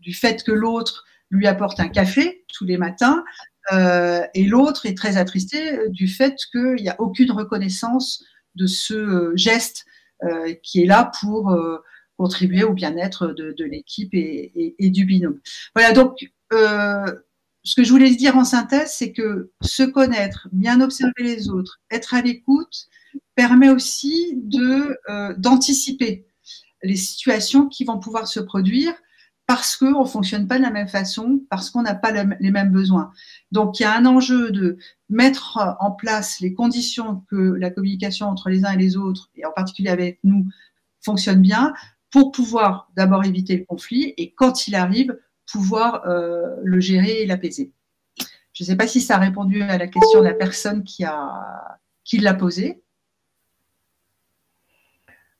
du 0.00 0.14
fait 0.14 0.44
que 0.44 0.52
l'autre 0.52 1.04
lui 1.30 1.48
apporte 1.48 1.80
un 1.80 1.88
café 1.88 2.44
tous 2.56 2.64
les 2.64 2.78
matins, 2.78 3.24
et 3.72 4.44
l'autre 4.46 4.86
est 4.86 4.96
très 4.96 5.16
attristé 5.16 5.88
du 5.90 6.06
fait 6.06 6.36
qu'il 6.52 6.76
n'y 6.76 6.88
a 6.88 6.94
aucune 7.00 7.32
reconnaissance 7.32 8.24
de 8.54 8.66
ce 8.66 9.32
geste 9.34 9.86
qui 10.62 10.82
est 10.82 10.86
là 10.86 11.10
pour 11.20 11.52
contribuer 12.16 12.64
au 12.64 12.72
bien-être 12.72 13.28
de, 13.28 13.64
l'équipe 13.64 14.10
et, 14.12 14.74
du 14.90 15.04
binôme. 15.04 15.38
Voilà, 15.74 15.92
donc 15.92 16.30
euh, 16.52 17.12
ce 17.62 17.74
que 17.74 17.84
je 17.84 17.90
voulais 17.90 18.14
dire 18.14 18.36
en 18.36 18.44
synthèse, 18.44 18.92
c'est 18.96 19.12
que 19.12 19.50
se 19.62 19.82
connaître, 19.82 20.48
bien 20.52 20.80
observer 20.80 21.22
les 21.22 21.48
autres, 21.48 21.80
être 21.90 22.14
à 22.14 22.22
l'écoute, 22.22 22.88
permet 23.34 23.70
aussi 23.70 24.34
de 24.36 24.98
euh, 25.10 25.34
d'anticiper 25.36 26.26
les 26.82 26.96
situations 26.96 27.68
qui 27.68 27.84
vont 27.84 27.98
pouvoir 27.98 28.28
se 28.28 28.40
produire 28.40 28.94
parce 29.46 29.76
qu'on 29.76 30.02
ne 30.02 30.08
fonctionne 30.08 30.48
pas 30.48 30.58
de 30.58 30.62
la 30.62 30.70
même 30.70 30.88
façon, 30.88 31.40
parce 31.50 31.70
qu'on 31.70 31.82
n'a 31.82 31.94
pas 31.94 32.10
les 32.40 32.50
mêmes 32.50 32.72
besoins. 32.72 33.12
Donc 33.52 33.78
il 33.78 33.84
y 33.84 33.86
a 33.86 33.96
un 33.96 34.04
enjeu 34.04 34.50
de 34.50 34.76
mettre 35.08 35.76
en 35.78 35.92
place 35.92 36.40
les 36.40 36.52
conditions 36.52 37.22
que 37.30 37.36
la 37.36 37.70
communication 37.70 38.26
entre 38.26 38.50
les 38.50 38.64
uns 38.64 38.72
et 38.72 38.76
les 38.76 38.96
autres, 38.96 39.30
et 39.36 39.46
en 39.46 39.52
particulier 39.52 39.90
avec 39.90 40.18
nous, 40.24 40.46
fonctionne 41.00 41.40
bien, 41.40 41.72
pour 42.16 42.32
pouvoir 42.32 42.88
d'abord 42.96 43.26
éviter 43.26 43.58
le 43.58 43.66
conflit 43.66 44.14
et 44.16 44.32
quand 44.32 44.68
il 44.68 44.74
arrive, 44.74 45.18
pouvoir 45.52 46.02
le 46.06 46.80
gérer 46.80 47.20
et 47.20 47.26
l'apaiser. 47.26 47.72
Je 48.54 48.64
ne 48.64 48.68
sais 48.68 48.76
pas 48.76 48.86
si 48.86 49.02
ça 49.02 49.16
a 49.16 49.18
répondu 49.18 49.60
à 49.60 49.76
la 49.76 49.86
question 49.86 50.20
de 50.20 50.24
la 50.24 50.32
personne 50.32 50.82
qui, 50.82 51.04
a, 51.04 51.78
qui 52.04 52.16
l'a 52.16 52.32
posée. 52.32 52.80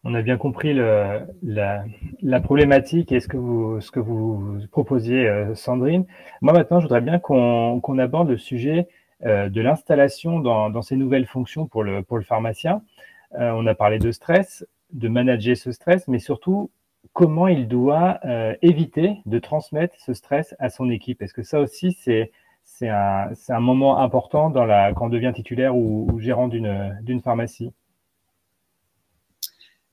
On 0.05 0.13
a 0.13 0.21
bien 0.21 0.37
compris 0.37 0.75
la, 0.75 2.41
problématique 2.41 3.11
et 3.11 3.21
ce 3.21 3.27
que 3.29 3.39
vous, 3.39 4.61
proposiez, 4.71 5.27
euh, 5.27 5.55
Sandrine. 5.55 6.05
Moi, 6.43 6.53
maintenant, 6.53 6.79
je 6.79 6.85
voudrais 6.85 7.01
bien 7.01 7.19
qu'on 7.19 7.99
aborde 7.99 8.29
le 8.29 8.37
sujet 8.37 8.87
euh, 9.25 9.49
de 9.49 9.63
l'installation 9.63 10.41
dans, 10.41 10.83
ces 10.83 10.97
nouvelles 10.97 11.27
fonctions 11.27 11.67
pour 11.67 11.85
le, 11.85 12.05
pharmacien. 12.21 12.83
Euh, 13.41 13.51
on 13.53 13.67
a 13.67 13.75
parlé 13.75 13.99
de 13.99 14.13
stress, 14.13 14.67
de 14.97 15.09
manager 15.09 15.57
ce 15.57 15.73
stress, 15.73 16.09
mais 16.09 16.19
surtout 16.19 16.71
comment 17.13 17.49
il 17.49 17.69
doit 17.69 18.21
éviter 18.63 19.19
de 19.27 19.39
transmettre 19.39 19.95
ce 19.99 20.13
stress 20.13 20.55
à 20.59 20.71
son 20.71 20.91
équipe? 20.91 21.23
Est-ce 21.23 21.35
que 21.35 21.43
ça 21.43 21.61
aussi, 21.61 21.93
c'est 21.93 22.31
un, 22.89 23.61
moment 23.61 23.99
important 23.99 24.51
quand 24.51 25.07
on 25.07 25.09
devient 25.09 25.33
titulaire 25.35 25.77
ou, 25.77 26.19
gérant 26.19 26.49
d'une 26.49 27.21
pharmacie? 27.23 27.71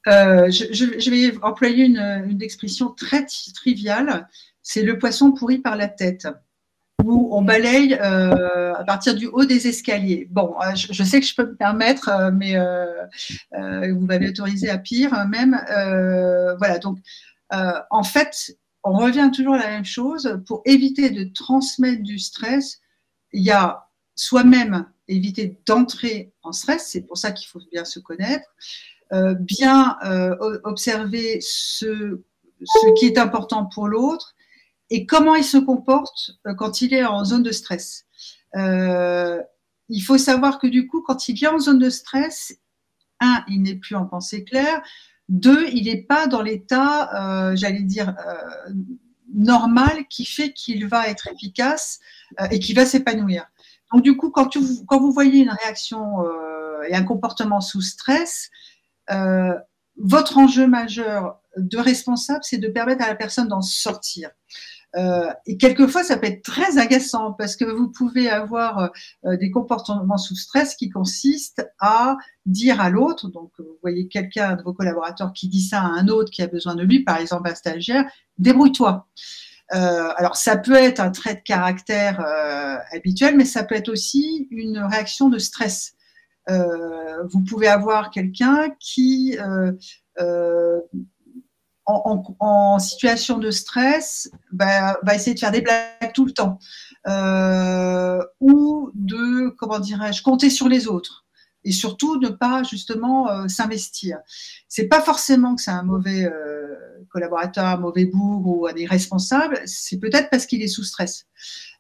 Euh, 0.08 0.50
je, 0.50 1.10
vais 1.10 1.38
employer 1.44 1.86
une 1.86 2.42
expression 2.42 2.90
très 2.92 3.26
triviale, 3.54 4.28
c'est 4.62 4.84
le 4.84 4.98
poisson 4.98 5.32
pourri 5.32 5.60
par 5.60 5.76
la 5.78 5.88
tête, 5.88 6.28
où 7.04 7.30
on 7.32 7.42
balaye 7.42 7.94
euh, 7.94 8.74
à 8.74 8.84
partir 8.84 9.16
du 9.16 9.28
haut 9.28 9.46
des 9.46 9.68
escaliers. 9.68 10.28
Bon, 10.32 10.56
euh, 10.62 10.76
je, 10.76 11.04
sais 11.04 11.20
que 11.20 11.26
je 11.26 11.36
peux 11.36 11.46
me 11.46 11.56
permettre, 11.56 12.10
euh, 12.10 12.32
mais 12.32 12.56
vous 13.92 14.06
m'avez 14.06 14.30
autorisé 14.30 14.70
à 14.70 14.78
pire 14.78 15.12
même. 15.28 15.60
voilà, 16.58 16.80
donc 16.80 16.98
en 17.50 18.04
fait, 18.04 18.58
on 18.84 18.94
revient 18.94 19.30
toujours 19.34 19.56
à 19.56 19.60
la 19.60 19.70
même 19.70 19.86
chose. 19.86 20.40
Pour 20.48 20.62
éviter 20.66 21.10
de 21.10 21.26
transmettre 21.34 22.04
du 22.04 22.20
stress, 22.20 22.80
il 23.32 23.44
y 23.44 23.52
a 23.52 23.88
soi-même 24.16 24.86
éviter 25.08 25.60
d'entrer 25.66 26.32
en 26.44 26.52
stress, 26.52 26.90
c'est 26.92 27.02
pour 27.02 27.18
ça 27.18 27.32
qu'il 27.32 27.48
faut 27.48 27.60
bien 27.72 27.84
se 27.84 28.00
connaître, 28.00 28.48
bien 29.40 29.98
observer 30.64 31.40
ce 31.42 32.16
qui 32.98 33.06
est 33.06 33.18
important 33.18 33.66
pour 33.66 33.88
l'autre 33.88 34.36
et 34.94 35.06
comment 35.06 35.36
il 35.36 35.44
se 35.44 35.58
comporte 35.58 36.32
euh, 36.48 36.54
quand 36.54 36.82
il 36.82 36.94
est 36.94 37.06
en 37.06 37.26
zone 37.26 37.44
de 37.44 37.52
stress? 37.52 38.06
il 39.90 40.02
faut 40.02 40.18
savoir 40.18 40.60
que 40.60 40.68
du 40.68 40.88
coup, 40.88 41.02
quand 41.02 41.28
il 41.28 41.34
vient 41.34 41.54
en 41.54 41.60
zone 41.60 41.80
de 41.80 41.90
stress, 41.90 42.54
un, 43.20 43.44
il 43.48 43.64
n'est 43.64 43.76
plus 43.76 43.96
en 43.96 44.06
pensée 44.06 44.44
claire, 44.44 44.82
deux, 45.30 45.68
il 45.70 45.86
n'est 45.86 46.02
pas 46.02 46.28
dans 46.28 46.42
l'état, 46.42 47.50
euh, 47.50 47.56
j'allais 47.56 47.82
dire, 47.82 48.16
euh, 48.28 48.74
normal 49.34 50.06
qui 50.10 50.26
fait 50.26 50.54
qu'il 50.54 50.88
va 50.88 51.08
être 51.08 51.28
efficace 51.28 52.00
euh, 52.40 52.48
et 52.52 52.60
qu'il 52.60 52.76
va 52.76 52.86
s'épanouir. 52.86 53.46
Donc 53.92 54.04
du 54.04 54.18
coup, 54.18 54.32
quand, 54.32 54.58
vous 54.58 55.12
voyez 55.12 55.42
une 55.42 55.52
réaction 55.52 56.24
et 56.90 56.96
un 56.96 57.04
comportement 57.04 57.62
sous 57.62 57.82
stress, 57.82 58.50
votre 59.98 60.40
enjeu 60.40 60.66
majeur 60.66 61.40
de 61.58 61.78
responsable, 61.78 62.40
c'est 62.44 62.58
de 62.58 62.70
permettre 62.70 63.04
à 63.04 63.08
la 63.08 63.14
personne 63.14 63.48
d'en 63.48 63.62
sortir. 63.62 64.32
Euh, 64.96 65.32
et 65.46 65.58
quelquefois, 65.58 66.04
ça 66.04 66.18
peut 66.18 66.28
être 66.28 66.44
très 66.44 66.78
agaçant 66.78 67.34
parce 67.34 67.56
que 67.56 67.66
vous 67.66 67.90
pouvez 67.90 68.30
avoir 68.30 68.92
euh, 69.26 69.38
des 69.38 69.50
comportements 69.50 70.18
sous 70.18 70.36
stress 70.36 70.76
qui 70.76 70.90
consistent 70.90 71.68
à 71.80 72.18
dire 72.46 72.80
à 72.80 72.90
l'autre, 72.90 73.30
donc 73.30 73.52
vous 73.58 73.78
voyez 73.82 74.08
quelqu'un 74.08 74.56
de 74.56 74.62
vos 74.62 74.74
collaborateurs 74.74 75.34
qui 75.34 75.48
dit 75.48 75.62
ça 75.62 75.82
à 75.82 75.86
un 75.86 76.08
autre 76.08 76.32
qui 76.32 76.42
a 76.42 76.48
besoin 76.48 76.76
de 76.76 76.84
lui, 76.84 77.04
par 77.04 77.18
exemple 77.18 77.50
un 77.50 77.56
stagiaire, 77.56 78.06
débrouille-toi. 78.38 79.08
Euh, 79.74 80.12
alors 80.18 80.36
ça 80.36 80.58
peut 80.58 80.76
être 80.76 81.00
un 81.00 81.10
trait 81.10 81.36
de 81.36 81.42
caractère 81.42 82.20
euh, 82.20 82.78
habituel, 82.92 83.36
mais 83.36 83.46
ça 83.46 83.64
peut 83.64 83.76
être 83.76 83.90
aussi 83.90 84.48
une 84.52 84.78
réaction 84.78 85.30
de 85.30 85.40
stress. 85.40 85.94
vous 86.48 87.42
pouvez 87.42 87.68
avoir 87.68 88.12
quelqu'un 88.12 88.70
qui 88.80 89.38
en, 91.86 92.80
situation 92.80 93.38
de 93.38 93.52
stress 93.52 94.30
bah, 94.52 94.98
va 95.04 95.16
essayer 95.16 95.34
de 95.34 95.40
faire 95.40 95.52
des 95.52 95.62
blagues 95.62 96.14
tout 96.14 96.26
le 96.26 96.32
temps. 96.32 96.60
Euh, 97.08 98.24
ou 98.40 98.92
de 98.94 99.50
comment 99.58 99.80
dirais-je 99.80 100.24
compter 100.24 100.50
sur 100.50 100.70
les 100.70 100.88
autres 100.88 101.26
et 101.66 101.72
surtout 101.72 102.20
ne 102.20 102.30
pas 102.30 102.64
justement 102.64 103.30
euh, 103.30 103.48
s'investir. 103.48 104.20
C'est 104.68 104.88
pas 104.88 105.02
forcément 105.02 105.56
que 105.56 105.62
c'est 105.62 105.72
un 105.72 105.84
mauvais 105.84 106.26
euh, 106.26 106.76
collaborateur, 107.14 107.66
un 107.66 107.78
mauvais 107.78 108.06
bourg 108.06 108.42
ou 108.46 108.68
un 108.68 108.76
irresponsable, 108.76 109.60
c'est 109.66 110.00
peut-être 110.00 110.30
parce 110.30 110.46
qu'il 110.46 110.62
est 110.62 110.68
sous 110.68 110.84
stress. 110.84 111.28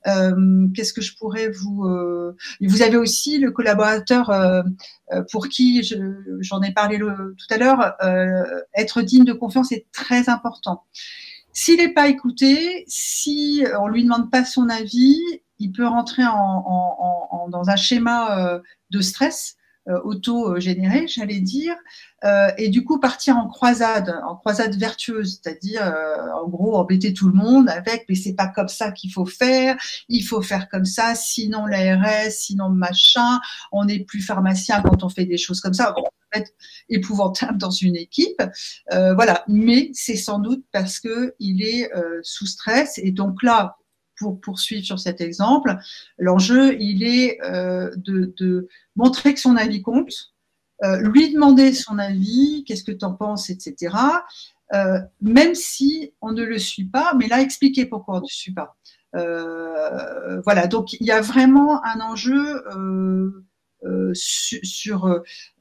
Euh, 0.08 0.68
qu'est-ce 0.76 0.94
que 0.94 1.02
je 1.02 1.16
pourrais 1.16 1.50
vous 1.50 1.86
euh, 1.86 2.36
Vous 2.62 2.82
avez 2.82 2.98
aussi 2.98 3.40
le 3.40 3.52
collaborateur 3.52 4.30
euh, 4.30 4.62
pour 5.32 5.48
qui 5.48 5.82
j'en 6.40 6.62
ai 6.62 6.72
parlé 6.72 7.00
tout 7.00 7.48
à 7.50 7.58
l'heure. 7.58 7.96
être 8.76 9.02
digne 9.02 9.26
de 9.26 9.34
confiance 9.34 9.72
est 9.72 9.88
très 9.92 10.30
important. 10.30 10.84
S'il 11.52 11.78
n'est 11.78 11.94
pas 11.94 12.08
écouté, 12.08 12.84
si 12.88 13.64
on 13.80 13.88
lui 13.88 14.04
demande 14.04 14.32
pas 14.32 14.44
son 14.44 14.70
avis, 14.70 15.20
il 15.60 15.72
peut 15.72 15.86
rentrer 15.86 16.26
en, 16.26 16.34
en, 16.34 17.28
en, 17.32 17.50
dans 17.50 17.70
un 17.70 17.76
schéma 17.76 18.60
de 18.90 19.02
stress 19.02 19.56
euh, 19.88 20.00
auto-généré, 20.04 21.08
j'allais 21.08 21.40
dire, 21.40 21.76
euh, 22.24 22.50
et 22.58 22.70
du 22.70 22.84
coup 22.84 23.00
partir 23.00 23.38
en 23.38 23.48
croisade, 23.48 24.16
en 24.26 24.36
croisade 24.36 24.76
vertueuse, 24.76 25.42
c'est-à-dire 25.42 25.86
euh, 25.86 26.32
en 26.42 26.48
gros 26.48 26.76
embêter 26.76 27.14
tout 27.14 27.28
le 27.28 27.34
monde 27.34 27.70
avec 27.70 28.06
mais 28.08 28.16
c'est 28.16 28.34
pas 28.34 28.48
comme 28.48 28.70
ça 28.70 28.92
qu'il 28.92 29.12
faut 29.12 29.26
faire, 29.26 29.78
il 30.08 30.22
faut 30.22 30.42
faire 30.42 30.70
comme 30.70 30.86
ça, 30.86 31.16
sinon 31.16 31.66
l'ARS, 31.66 32.32
sinon 32.32 32.70
machin, 32.70 33.40
on 33.72 33.86
n'est 33.86 34.00
plus 34.00 34.22
pharmacien 34.22 34.82
quand 34.82 35.04
on 35.04 35.10
fait 35.10 35.26
des 35.26 35.38
choses 35.38 35.60
comme 35.60 35.74
ça. 35.74 35.92
Bon, 35.92 36.04
peut 36.32 36.40
être 36.40 36.52
épouvantable 36.90 37.58
dans 37.58 37.72
une 37.72 37.96
équipe, 37.96 38.42
euh, 38.94 39.14
voilà. 39.14 39.44
Mais 39.48 39.90
c'est 39.94 40.16
sans 40.16 40.40
doute 40.40 40.64
parce 40.72 41.00
que 41.00 41.36
il 41.40 41.62
est 41.62 41.94
euh, 41.94 42.20
sous 42.24 42.48
stress 42.48 42.98
et 42.98 43.12
donc 43.12 43.44
là, 43.44 43.78
pour 44.24 44.40
poursuivre 44.40 44.86
sur 44.86 45.00
cet 45.00 45.22
exemple, 45.22 45.76
l'enjeu, 46.18 46.76
il 46.80 47.04
est 47.04 47.40
euh, 47.44 47.92
de, 47.98 48.68
montrer 48.96 49.34
que 49.34 49.40
son 49.40 49.58
avis 49.58 49.82
compte, 49.82 50.34
euh, 50.84 50.98
lui 50.98 51.34
demander 51.34 51.74
son 51.74 52.00
avis, 52.00 52.64
qu'est-ce 52.66 52.84
que 52.84 52.92
tu 52.92 53.06
en 53.06 53.14
penses, 53.14 53.50
etc. 53.50 53.96
Euh, 54.74 55.00
même 55.22 55.56
si 55.56 56.14
on 56.22 56.32
ne 56.32 56.44
le 56.44 56.58
suit 56.58 56.86
pas, 56.86 57.14
mais 57.18 57.28
là, 57.28 57.42
expliquer 57.42 57.86
pourquoi 57.86 58.18
on 58.18 58.22
ne 58.22 58.26
suit 58.28 58.54
pas. 58.54 58.76
voilà, 60.46 60.68
donc 60.68 60.94
il 60.94 61.06
y 61.06 61.12
a 61.12 61.22
vraiment 61.22 61.84
un 61.86 62.00
enjeu 62.00 62.64
sur, 64.14 65.06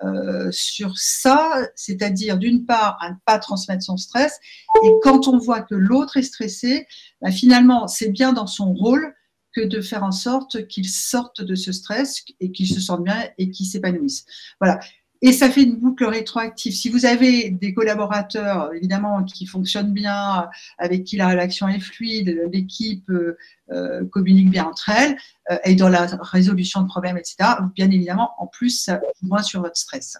euh, 0.03 0.49
sur 0.51 0.97
ça, 0.97 1.69
c'est-à-dire 1.75 2.39
d'une 2.39 2.67
part 2.67 2.97
à 3.01 3.11
ne 3.11 3.17
pas 3.25 3.39
transmettre 3.39 3.83
son 3.83 3.97
stress, 3.97 4.39
et 4.85 4.89
quand 5.03 5.29
on 5.29 5.39
voit 5.39 5.63
que 5.63 5.75
l'autre 5.75 6.17
est 6.17 6.23
stressé, 6.23 6.87
bah, 7.21 7.31
finalement 7.31 7.89
c'est 7.89 8.11
bien 8.11 8.33
dans 8.33 8.47
son 8.47 8.73
rôle 8.73 9.15
que 9.55 9.61
de 9.61 9.81
faire 9.81 10.03
en 10.03 10.13
sorte 10.13 10.67
qu'il 10.67 10.89
sorte 10.89 11.43
de 11.43 11.55
ce 11.55 11.73
stress 11.73 12.25
et 12.41 12.53
qu'il 12.53 12.67
se 12.67 12.81
sente 12.81 13.05
bien 13.05 13.29
et 13.39 13.51
qu'il 13.51 13.67
s'épanouisse. 13.67 14.25
Voilà. 14.61 14.81
Et 15.25 15.31
ça 15.31 15.49
fait 15.49 15.63
une 15.63 15.77
boucle 15.77 16.05
rétroactive. 16.05 16.73
Si 16.73 16.91
vous 16.91 17.07
avez 17.07 17.51
des 17.51 17.73
collaborateurs, 17.73 18.75
évidemment, 18.75 19.23
qui 19.23 19.47
fonctionnent 19.47 19.93
bien, 19.93 20.49
avec 20.79 21.05
qui 21.05 21.17
la 21.17 21.29
relation 21.29 21.69
est 21.69 21.79
fluide, 21.79 22.49
l'équipe 22.53 23.09
euh, 23.09 23.39
euh, 23.71 24.05
communique 24.05 24.51
bien 24.51 24.65
entre 24.65 24.91
elles, 24.91 25.17
euh, 25.53 25.59
et 25.65 25.77
dans 25.77 25.89
la 25.89 26.07
résolution 26.23 26.83
de 26.83 26.89
problèmes, 26.89 27.17
etc., 27.17 27.37
bien 27.77 27.89
évidemment, 27.93 28.33
en 28.39 28.49
plus, 28.49 28.91
moins 29.23 29.43
sur 29.43 29.63
votre 29.63 29.77
stress. 29.77 30.19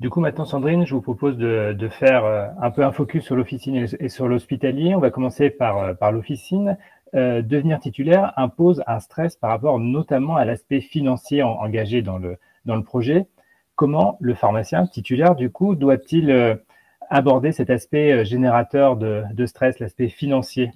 Du 0.00 0.08
coup, 0.08 0.20
maintenant, 0.20 0.46
Sandrine, 0.46 0.86
je 0.86 0.94
vous 0.94 1.02
propose 1.02 1.36
de, 1.36 1.88
faire 1.90 2.24
un 2.60 2.70
peu 2.70 2.82
un 2.82 2.92
focus 2.92 3.24
sur 3.24 3.36
l'officine 3.36 3.86
et 4.00 4.08
sur 4.08 4.26
l'hospitalier. 4.26 4.94
On 4.94 5.00
va 5.00 5.10
commencer 5.10 5.50
par, 5.50 6.12
l'officine. 6.12 6.78
Euh, 7.14 7.42
devenir 7.42 7.78
titulaire 7.78 8.32
impose 8.36 8.82
un 8.88 8.98
stress 8.98 9.36
par 9.36 9.50
rapport 9.50 9.78
notamment 9.78 10.34
à 10.34 10.44
l'aspect 10.44 10.80
financier 10.80 11.44
engagé 11.44 12.02
dans 12.02 12.18
le, 12.18 12.38
dans 12.64 12.76
le 12.76 12.84
projet. 12.84 13.26
Comment 13.76 14.16
le 14.20 14.34
pharmacien 14.34 14.86
titulaire, 14.86 15.34
du 15.34 15.50
coup, 15.50 15.74
doit-il 15.74 16.30
euh, 16.30 16.54
aborder 17.10 17.52
cet 17.52 17.70
aspect 17.70 18.12
euh, 18.12 18.24
générateur 18.24 18.96
de, 18.96 19.46
stress, 19.46 19.78
l'aspect 19.80 20.08
financier? 20.08 20.70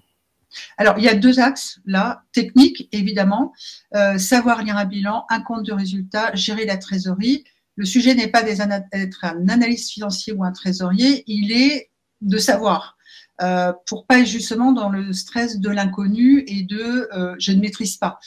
Alors, 0.79 0.99
il 0.99 1.05
y 1.05 1.09
a 1.09 1.15
deux 1.15 1.41
axes 1.41 1.81
là, 1.85 2.23
technique 2.33 2.89
évidemment, 2.91 3.53
euh, 3.95 4.19
savoir 4.19 4.63
lire 4.63 4.77
un 4.77 4.87
bilan, 4.87 5.27
un 5.29 5.43
compte 5.43 5.65
de 5.65 5.73
résultat, 5.73 6.35
gérer 6.35 6.65
la 6.65 6.77
trésorerie. 6.77 7.45
Le 7.77 7.85
sujet 7.85 8.15
n'est 8.15 8.29
pas 8.29 8.43
d'être 8.43 9.25
un 9.25 9.49
analyste 9.49 9.93
financier 9.93 10.33
ou 10.33 10.43
un 10.43 10.53
trésorier, 10.53 11.23
il 11.27 11.53
est 11.53 11.91
de 12.21 12.39
savoir. 12.39 12.98
Euh, 13.41 13.73
pour 13.87 14.07
pas 14.07 14.19
être 14.21 14.27
justement 14.27 14.73
dans 14.73 14.89
le 14.89 15.13
stress 15.13 15.61
de 15.61 15.71
l'inconnu 15.71 16.43
et 16.49 16.63
de 16.63 17.09
euh, 17.13 17.37
je 17.39 17.53
ne 17.53 17.61
maîtrise 17.61 17.97
pas. 17.97 18.19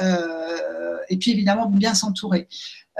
Euh, 0.00 0.96
et 1.08 1.16
puis 1.16 1.32
évidemment 1.32 1.66
bien 1.66 1.94
s'entourer. 1.94 2.48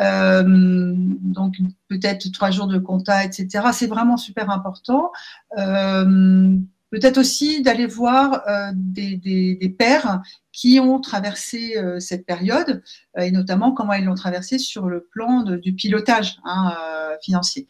Euh, 0.00 0.42
donc 0.46 1.56
peut-être 1.88 2.32
trois 2.32 2.50
jours 2.50 2.66
de 2.66 2.78
compta, 2.78 3.24
etc. 3.24 3.68
C'est 3.72 3.86
vraiment 3.86 4.16
super 4.16 4.50
important. 4.50 5.12
Peut-être 5.56 7.18
aussi 7.18 7.62
d'aller 7.62 7.86
voir 7.86 8.42
des, 8.74 9.16
des, 9.16 9.68
pairs 9.68 10.22
qui 10.50 10.80
ont 10.80 11.00
traversé 11.00 11.76
cette 12.00 12.26
période 12.26 12.82
et 13.16 13.30
notamment 13.30 13.70
comment 13.70 13.92
ils 13.92 14.04
l'ont 14.04 14.16
traversé 14.16 14.58
sur 14.58 14.88
le 14.88 15.06
plan 15.12 15.44
du 15.44 15.72
pilotage 15.72 16.38
hein, 16.44 16.74
financier. 17.22 17.68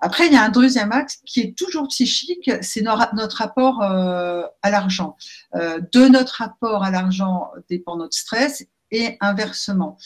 Après, 0.00 0.26
il 0.26 0.32
y 0.32 0.36
a 0.36 0.42
un 0.42 0.50
deuxième 0.50 0.92
axe 0.92 1.18
qui 1.24 1.40
est 1.40 1.56
toujours 1.56 1.88
psychique, 1.88 2.50
c'est 2.60 2.82
notre 2.82 3.36
rapport 3.36 3.82
à 3.82 4.70
l'argent. 4.70 5.16
de 5.54 6.08
notre 6.08 6.36
rapport 6.36 6.84
à 6.84 6.90
l'argent 6.90 7.50
dépend 7.68 7.96
notre 7.96 8.16
stress 8.16 8.66
et 8.90 9.16
inversement. 9.20 9.98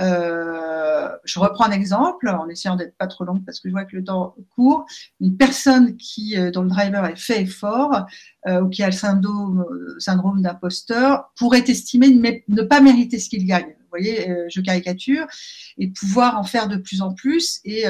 Euh, 0.00 1.08
je 1.24 1.38
reprends 1.38 1.64
un 1.64 1.70
exemple 1.70 2.28
en 2.28 2.48
essayant 2.48 2.76
d'être 2.76 2.96
pas 2.98 3.06
trop 3.06 3.24
long 3.24 3.40
parce 3.40 3.60
que 3.60 3.68
je 3.68 3.72
vois 3.72 3.84
que 3.84 3.96
le 3.96 4.04
temps 4.04 4.34
court. 4.54 4.84
Une 5.20 5.36
personne 5.36 5.96
qui, 5.96 6.38
euh, 6.38 6.50
dont 6.50 6.62
le 6.62 6.68
driver 6.68 7.04
est 7.06 7.16
fait 7.16 7.42
effort 7.42 8.04
euh, 8.46 8.60
ou 8.60 8.68
qui 8.68 8.82
a 8.82 8.86
le 8.86 8.92
syndrome, 8.92 9.64
syndrome 9.98 10.42
d'imposteur 10.42 11.32
pourrait 11.38 11.64
estimer 11.66 12.10
ne, 12.48 12.62
pas 12.62 12.80
mériter 12.80 13.18
ce 13.18 13.28
qu'il 13.28 13.46
gagne. 13.46 13.74
Vous 13.80 14.02
voyez, 14.02 14.30
je 14.50 14.60
caricature 14.60 15.26
et 15.78 15.88
pouvoir 15.88 16.38
en 16.38 16.42
faire 16.42 16.68
de 16.68 16.76
plus 16.76 17.00
en 17.00 17.14
plus 17.14 17.60
et, 17.64 17.84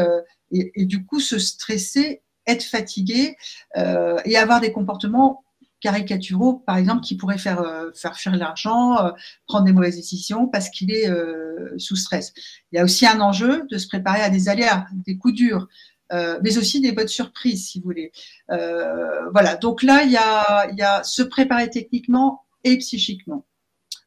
et, 0.53 0.85
du 0.85 1.05
coup 1.05 1.21
se 1.21 1.39
stresser, 1.39 2.23
être 2.47 2.65
fatigué 2.65 3.37
et 3.77 4.37
avoir 4.37 4.61
des 4.61 4.73
comportements 4.73 5.45
caricaturaux, 5.81 6.65
par 6.67 6.77
exemple, 6.77 7.03
qui 7.03 7.17
pourraient 7.17 7.39
faire, 7.39 7.61
euh, 7.61 7.91
faire 7.95 8.17
fuir 8.17 8.35
l'argent, 8.37 8.99
euh, 8.99 9.11
prendre 9.47 9.65
des 9.65 9.73
mauvaises 9.73 9.97
décisions 9.97 10.49
parce 10.49 10.71
qu'il 10.71 10.91
est 10.91 11.09
euh, 11.09 11.75
sous 11.79 11.97
stress. 11.97 12.33
Il 12.73 12.77
y 12.77 12.79
a 12.79 12.85
aussi 12.85 13.07
un 13.07 13.21
enjeu 13.21 13.67
de 13.71 13.79
se 13.79 13.87
préparer 13.87 14.21
à 14.21 14.31
des 14.31 14.49
aléas, 14.49 14.87
des 15.07 15.17
coups 15.17 15.35
durs, 15.35 15.69
mais 16.13 16.57
aussi 16.57 16.81
des 16.81 16.93
bonnes 16.93 17.09
surprises, 17.09 17.67
si 17.69 17.81
vous 17.81 17.85
voulez. 17.87 18.13
voilà, 18.49 19.57
donc 19.57 19.83
là, 19.83 20.05
il 20.05 20.13
y, 20.13 20.17
a, 20.17 20.69
il 20.71 20.79
y 20.79 20.83
a 20.83 21.03
se 21.03 21.23
préparer 21.23 21.69
techniquement 21.69 22.43
et 22.63 22.79
psychiquement. 22.79 23.45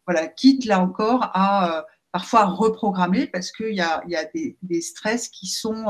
Voilà, 0.07 0.27
quitte 0.27 0.65
là 0.65 0.79
encore 0.79 1.29
à 1.33 1.85
parfois 2.11 2.45
reprogrammer 2.45 3.27
parce 3.27 3.51
qu'il 3.51 3.75
y 3.75 3.81
a, 3.81 4.01
y 4.07 4.15
a 4.15 4.25
des, 4.25 4.57
des, 4.61 4.81
stress 4.81 5.29
qui 5.29 5.47
sont 5.47 5.85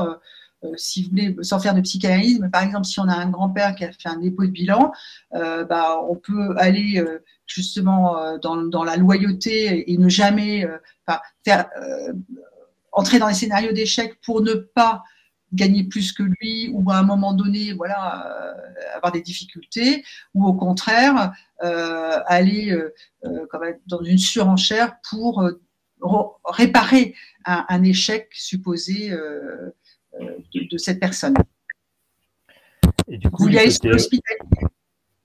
euh, 0.65 0.73
si 0.75 1.03
vous 1.03 1.09
voulez, 1.11 1.35
sans 1.41 1.59
faire 1.59 1.73
de 1.73 1.81
psychanalyse, 1.81 2.39
mais 2.39 2.49
par 2.49 2.63
exemple, 2.63 2.85
si 2.85 2.99
on 2.99 3.07
a 3.07 3.15
un 3.15 3.29
grand-père 3.29 3.75
qui 3.75 3.85
a 3.85 3.91
fait 3.91 4.09
un 4.09 4.17
dépôt 4.17 4.45
de 4.45 4.51
bilan, 4.51 4.91
euh, 5.35 5.63
bah, 5.63 6.01
on 6.09 6.15
peut 6.15 6.53
aller 6.57 6.99
euh, 6.99 7.23
justement 7.45 8.37
dans, 8.41 8.83
la 8.83 8.97
loyauté 8.97 9.91
et 9.91 9.97
ne 9.97 10.09
jamais 10.09 10.67
faire 11.43 11.69
entrer 12.91 13.17
dans 13.17 13.27
les 13.27 13.33
scénarios 13.33 13.71
d'échec 13.71 14.19
pour 14.21 14.41
ne 14.41 14.53
pas 14.53 15.03
gagner 15.51 15.83
plus 15.83 16.13
que 16.13 16.21
lui 16.21 16.69
ou 16.73 16.91
à 16.91 16.97
un 16.97 17.03
moment 17.03 17.33
donné 17.33 17.73
voilà 17.73 18.55
avoir 18.95 19.11
des 19.11 19.21
difficultés 19.21 20.03
ou 20.35 20.45
au 20.45 20.53
contraire 20.53 21.33
aller 21.59 22.77
dans 23.87 24.03
une 24.03 24.19
surenchère 24.19 24.97
pour 25.09 25.43
réparer 26.45 27.15
un, 27.45 27.83
échec 27.83 28.29
supposé 28.31 29.11
de, 29.11 30.77
cette 30.77 30.99
personne. 30.99 31.35
Et 33.07 33.17
du 33.17 33.29
coup, 33.29 33.43
Vous 33.43 33.49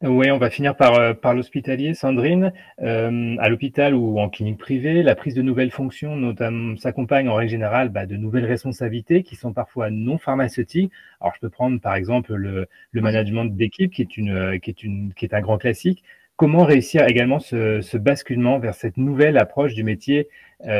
oui, 0.07 0.31
on 0.31 0.37
va 0.37 0.51
finir 0.51 0.77
par, 0.77 0.95
euh, 0.97 1.15
par 1.15 1.35
l'hospitalier. 1.35 1.95
Sandrine, 1.95 2.53
euh, 2.83 3.37
à 3.39 3.49
l'hôpital 3.49 3.95
ou 3.95 4.19
en 4.21 4.29
clinique 4.29 4.59
privée, 4.59 5.03
la 5.03 5.15
prise 5.15 5.35
de 5.35 5.41
nouvelles 5.41 5.71
fonctions 5.71 6.15
notamment 6.15 6.77
s'accompagne 6.77 7.29
en 7.29 7.35
règle 7.35 7.53
générale 7.53 7.89
bah, 7.89 8.05
de 8.05 8.17
nouvelles 8.17 8.45
responsabilités 8.45 9.23
qui 9.23 9.35
sont 9.35 9.55
parfois 9.55 9.91
non 9.91 10.19
pharmaceutiques. 10.19 10.93
Alors, 11.21 11.33
je 11.35 11.41
peux 11.41 11.49
prendre 11.49 11.81
par 11.81 11.95
exemple 11.95 12.35
le, 12.35 12.67
le 12.91 13.01
management 13.01 13.47
d'équipe 13.47 13.93
qui 13.93 14.03
est 14.03 14.19
une, 14.19 14.31
euh, 14.37 14.59
qui 14.59 14.69
est 14.69 14.83
une, 14.83 15.15
qui 15.15 15.25
est 15.25 15.33
un 15.33 15.41
grand 15.41 15.57
classique. 15.57 16.03
Comment 16.37 16.65
réussir 16.65 17.07
également 17.07 17.39
ce, 17.39 17.81
ce 17.81 17.97
basculement 17.97 18.59
vers 18.59 18.75
cette 18.75 18.99
nouvelle 18.99 19.39
approche 19.39 19.73
du 19.73 19.85
métier 19.85 20.29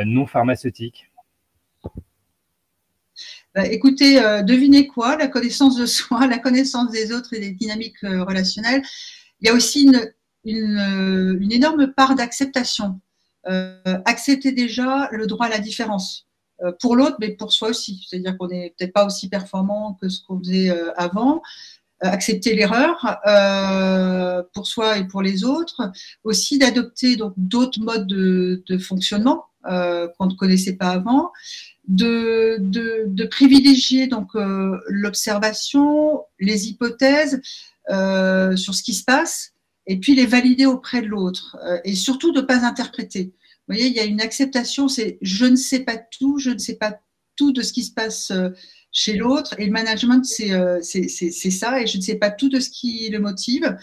non 0.05 0.25
pharmaceutique 0.25 1.11
bah, 3.55 3.65
écoutez, 3.65 4.21
euh, 4.21 4.41
devinez 4.43 4.85
quoi 4.85 5.15
La 5.15 5.27
connaissance 5.27 5.77
de 5.77 5.85
soi, 5.85 6.27
la 6.27 6.39
connaissance 6.39 6.91
des 6.91 7.13
autres 7.13 7.33
et 7.33 7.39
des 7.39 7.51
dynamiques 7.51 8.03
euh, 8.03 8.25
relationnelles. 8.25 8.83
Il 9.39 9.47
y 9.47 9.49
a 9.49 9.53
aussi 9.53 9.89
une, 10.43 10.77
euh, 10.77 11.49
énorme 11.49 11.87
part 11.93 12.15
d'acceptation. 12.15 12.99
accepter 14.05 14.51
déjà 14.51 15.07
le 15.11 15.27
droit 15.27 15.45
à 15.45 15.49
la 15.49 15.59
différence 15.59 16.27
pour 16.81 16.95
l'autre, 16.95 17.17
mais 17.19 17.29
pour 17.29 17.53
soi 17.53 17.69
aussi. 17.69 18.05
C'est-à-dire 18.07 18.37
qu'on 18.37 18.47
n'est 18.47 18.73
peut-être 18.77 18.93
pas 18.93 19.05
aussi 19.05 19.29
performant 19.29 19.97
que 20.01 20.09
ce 20.09 20.19
qu'on 20.23 20.39
faisait 20.39 20.71
avant. 20.97 21.43
accepter 22.01 22.55
l'erreur 22.55 22.95
pour 24.53 24.65
soi 24.67 24.97
et 24.97 25.05
pour 25.07 25.21
les 25.21 25.43
autres. 25.43 25.91
Aussi 26.23 26.57
d'adopter 26.57 27.17
d'autres 27.37 27.79
modes 27.79 28.07
de, 28.07 28.63
de 28.67 28.77
fonctionnement 28.79 29.45
qu'on 29.65 30.25
ne 30.27 30.35
connaissait 30.35 30.75
pas 30.75 30.89
avant 30.89 31.31
de, 31.87 33.25
privilégier 33.25 34.07
donc 34.07 34.29
euh, 34.35 34.77
l'observation, 34.87 36.21
les 36.39 36.69
hypothèses 36.69 37.41
euh, 37.89 38.55
sur 38.55 38.73
ce 38.73 38.83
qui 38.83 38.93
se 38.93 39.03
passe, 39.03 39.53
et 39.87 39.99
puis 39.99 40.15
les 40.15 40.25
valider 40.25 40.65
auprès 40.65 41.01
de 41.01 41.07
l'autre, 41.07 41.57
euh, 41.65 41.77
et 41.83 41.95
surtout 41.95 42.31
de 42.31 42.41
ne 42.41 42.45
pas 42.45 42.65
interpréter. 42.65 43.33
Vous 43.67 43.75
voyez, 43.75 43.87
il 43.87 43.93
y 43.93 43.99
a 43.99 44.05
une 44.05 44.21
acceptation, 44.21 44.87
c'est 44.87 45.17
je 45.21 45.45
ne 45.45 45.55
sais 45.55 45.79
pas 45.79 45.97
tout, 45.97 46.39
je 46.39 46.51
ne 46.51 46.57
sais 46.57 46.75
pas 46.75 46.99
tout 47.35 47.51
de 47.51 47.61
ce 47.61 47.73
qui 47.73 47.83
se 47.83 47.91
passe 47.91 48.31
chez 48.91 49.17
l'autre, 49.17 49.55
et 49.57 49.65
le 49.65 49.71
management, 49.71 50.23
c'est 50.23 50.49
ça, 51.51 51.81
et 51.81 51.87
je 51.87 51.97
ne 51.97 52.01
sais 52.01 52.15
pas 52.15 52.29
tout 52.29 52.47
de 52.47 52.59
ce 52.59 52.69
qui 52.69 53.09
le 53.09 53.19
motive. 53.19 53.75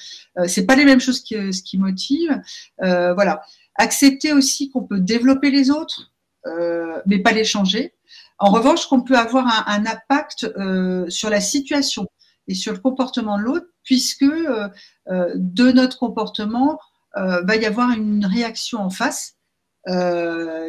c'est 0.47 0.65
pas 0.65 0.77
les 0.77 0.85
mêmes 0.85 1.01
choses 1.01 1.23
que 1.23 1.53
ce 1.53 1.63
qui 1.63 1.79
motive. 1.79 2.41
voilà. 2.79 3.43
Accepter 3.77 4.33
aussi 4.33 4.71
qu'on 4.71 4.85
peut 4.85 5.01
développer 5.01 5.51
les 5.51 5.71
autres, 5.71 6.13
euh, 6.47 7.01
mais 7.07 7.19
pas 7.21 7.33
les 7.33 7.45
changer. 7.45 7.95
En 8.39 8.51
revanche, 8.51 8.87
qu'on 8.87 9.03
peut 9.03 9.17
avoir 9.17 9.69
un, 9.69 9.87
impact 9.87 10.45
euh, 10.45 11.09
sur 11.09 11.31
la 11.31 11.41
situation 11.41 12.09
et 12.49 12.55
sur 12.55 12.73
le 12.73 12.79
comportement 12.79 13.39
de 13.39 13.45
l'autre, 13.45 13.67
puisque 13.85 14.23
euh, 14.23 14.69
de 15.07 15.71
notre 15.73 15.99
comportement 15.99 16.79
va 17.15 17.57
y 17.57 17.67
avoir 17.67 17.91
une 17.91 18.25
réaction 18.25 18.79
en 18.79 18.89
face 18.89 19.37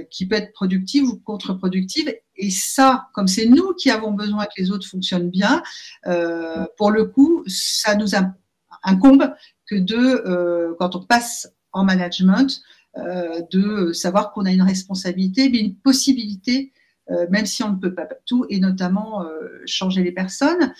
qui 0.10 0.28
peut 0.28 0.36
être 0.36 0.52
productive 0.52 1.06
ou 1.06 1.18
contre-productive. 1.20 2.14
Et 2.36 2.50
ça, 2.50 3.08
comme 3.14 3.30
c'est 3.30 3.46
nous 3.46 3.74
qui 3.76 3.90
avons 3.90 4.12
besoin 4.12 4.44
que 4.46 4.62
les 4.62 4.70
autres 4.70 4.86
fonctionnent 4.86 5.30
bien, 5.30 5.64
pour 6.78 6.92
le 6.92 7.06
coup, 7.06 7.46
ça 7.48 7.96
nous 7.96 8.10
incombe 8.84 9.34
que 9.68 9.76
de, 9.76 10.76
quand 10.80 10.98
on 10.98 11.06
passe 11.06 11.48
en 11.72 11.86
management, 11.86 12.62
de 12.96 13.92
savoir 13.92 14.32
qu'on 14.32 14.46
a 14.46 14.52
une 14.52 14.62
responsabilité, 14.62 15.50
mais 15.50 15.60
une 15.60 15.76
possibilité 15.76 16.72
euh, 17.12 17.28
même 17.30 17.46
si 17.46 17.64
on 17.64 17.72
ne 17.72 17.76
peut 17.76 17.94
pas 17.94 18.08
tout, 18.26 18.46
et 18.50 18.60
notamment 18.60 19.24
euh, 19.24 19.62
changer 19.66 20.04
les 20.04 20.14
personnes. 20.14 20.74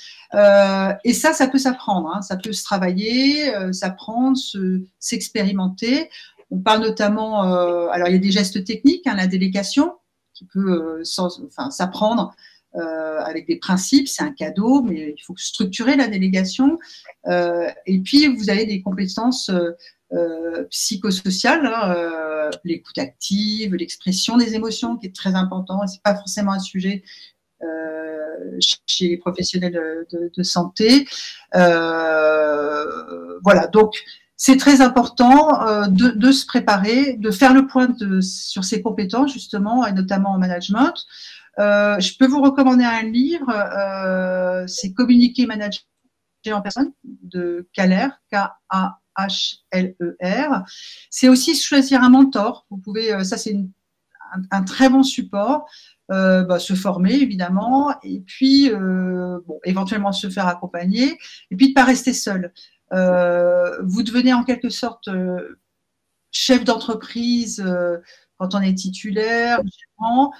et 1.04 1.14
ça, 1.14 1.34
ça 1.34 1.48
peut 1.48 1.58
s'apprendre, 1.58 2.12
hein. 2.16 2.22
ça 2.22 2.38
peut 2.38 2.54
se 2.54 2.64
travailler, 2.64 3.52
s'apprendre, 3.74 4.38
s'expérimenter. 5.00 6.10
on 6.50 6.60
parle 6.60 6.82
notamment, 6.82 7.42
alors 7.92 8.08
il 8.08 8.14
y 8.14 8.16
a 8.16 8.20
des 8.20 8.32
gestes 8.32 8.64
techniques, 8.64 9.06
hein, 9.06 9.16
la 9.16 9.28
délégation, 9.28 9.94
qui 10.34 10.46
peut 10.46 11.04
s'apprendre 11.04 12.34
avec 12.74 13.46
des 13.48 13.58
principes, 13.58 14.08
c'est 14.08 14.24
un 14.24 14.32
cadeau, 14.32 14.82
mais 14.82 15.14
il 15.18 15.22
faut 15.22 15.36
structurer 15.38 15.96
la 15.96 16.08
délégation. 16.08 16.80
et 17.28 18.00
puis, 18.00 18.28
vous 18.28 18.50
avez 18.50 18.66
des 18.66 18.82
compétences 18.82 19.52
euh, 20.14 20.66
psychosocial, 20.70 21.66
hein, 21.66 21.96
euh, 21.96 22.52
l'écoute 22.64 23.00
active, 23.00 23.74
l'expression 23.74 24.38
des 24.38 24.54
émotions, 24.54 24.96
qui 24.96 25.08
est 25.08 25.16
très 25.16 25.34
important. 25.34 25.84
Et 25.84 25.88
c'est 25.88 26.04
pas 26.04 26.16
forcément 26.16 26.52
un 26.52 26.60
sujet 26.60 27.04
euh, 27.64 28.60
chez 28.86 29.08
les 29.08 29.18
professionnels 29.18 30.06
de, 30.12 30.44
santé. 30.44 31.08
voilà, 31.52 31.88
donc 33.72 33.96
c'est 34.38 34.58
très 34.58 34.82
important 34.82 35.88
de, 35.88 36.32
se 36.32 36.46
préparer, 36.46 37.14
de 37.14 37.32
faire 37.32 37.54
le 37.54 37.66
point 37.66 37.88
sur 38.22 38.64
ses 38.64 38.84
compétences 38.84 39.34
justement, 39.34 39.88
et 39.88 39.94
notamment 39.94 40.32
en 40.32 40.38
management. 40.38 40.94
je 41.58 42.18
peux 42.18 42.28
vous 42.28 42.42
recommander 42.42 42.84
un 42.84 43.04
livre, 43.04 43.52
c'est 44.68 44.94
Communiquer, 44.94 45.48
manager 45.48 45.82
en 46.52 46.62
personne 46.62 46.92
de 47.04 47.68
Caler, 47.74 48.10
K-A 48.32 49.00
H-L-E-R. 49.18 50.64
C'est 51.10 51.30
aussi 51.30 51.56
choisir 51.56 52.04
un 52.04 52.10
mentor. 52.10 52.66
Vous 52.70 52.78
pouvez, 52.78 53.14
euh, 53.14 53.24
ça 53.24 53.38
c'est 53.38 53.56
un, 54.52 54.64
très 54.64 54.90
bon 54.90 55.04
support. 55.04 55.66
Euh, 56.12 56.44
bah, 56.44 56.60
se 56.60 56.74
former 56.74 57.14
évidemment, 57.14 57.96
et 58.04 58.20
puis 58.20 58.70
euh, 58.70 59.40
éventuellement 59.64 60.12
se 60.12 60.30
faire 60.30 60.48
accompagner, 60.48 61.18
et 61.50 61.56
puis 61.56 61.70
de 61.70 61.74
pas 61.74 61.86
rester 61.86 62.14
seul. 62.14 62.52
vous 62.92 64.04
devenez 64.04 64.34
en 64.34 64.44
quelque 64.44 64.70
sorte 64.70 65.10
chef 66.32 66.66
d'entreprise 66.66 67.64
quand 68.38 68.54
on 68.54 68.60
est 68.60 68.74
titulaire, 68.74 69.62
en 69.98 70.32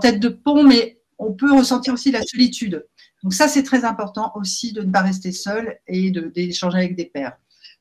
tête 0.00 0.18
de 0.18 0.28
pont, 0.28 0.64
mais 0.64 1.00
on 1.18 1.32
peut 1.32 1.52
ressentir 1.52 1.94
aussi 1.94 2.10
la 2.10 2.22
solitude. 2.22 2.84
Donc 3.22 3.34
ça, 3.34 3.48
c'est 3.48 3.62
très 3.62 3.84
important 3.84 4.32
aussi 4.34 4.72
de 4.72 4.82
ne 4.82 4.90
pas 4.90 5.00
rester 5.00 5.32
seul 5.32 5.78
et 5.86 6.10
d'échanger 6.10 6.78
avec 6.78 6.96
des 6.96 7.06
pairs. 7.06 7.36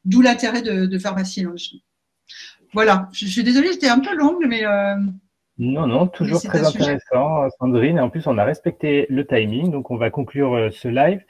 D'où 0.05 0.21
l'intérêt 0.21 0.61
de, 0.61 0.85
de 0.85 0.99
Pharmacie 0.99 1.41
Lounge. 1.41 1.75
Voilà, 2.73 3.09
je, 3.11 3.25
suis 3.25 3.43
désolée, 3.43 3.71
j'étais 3.73 3.89
un 3.89 3.99
peu 3.99 4.15
longue, 4.15 4.45
mais... 4.47 4.65
Euh, 4.65 4.95
non, 5.57 5.85
non, 5.85 6.07
toujours 6.07 6.41
très 6.41 6.65
intéressant, 6.65 7.49
Sandrine. 7.59 7.97
Et 7.97 8.01
en 8.01 8.09
plus, 8.09 8.25
on 8.27 8.37
a 8.37 8.43
respecté 8.43 9.05
le 9.09 9.27
timing, 9.27 9.71
donc 9.71 9.91
on 9.91 9.97
va 9.97 10.09
conclure 10.09 10.55
euh, 10.55 10.69
ce 10.71 10.87
live. 10.87 11.21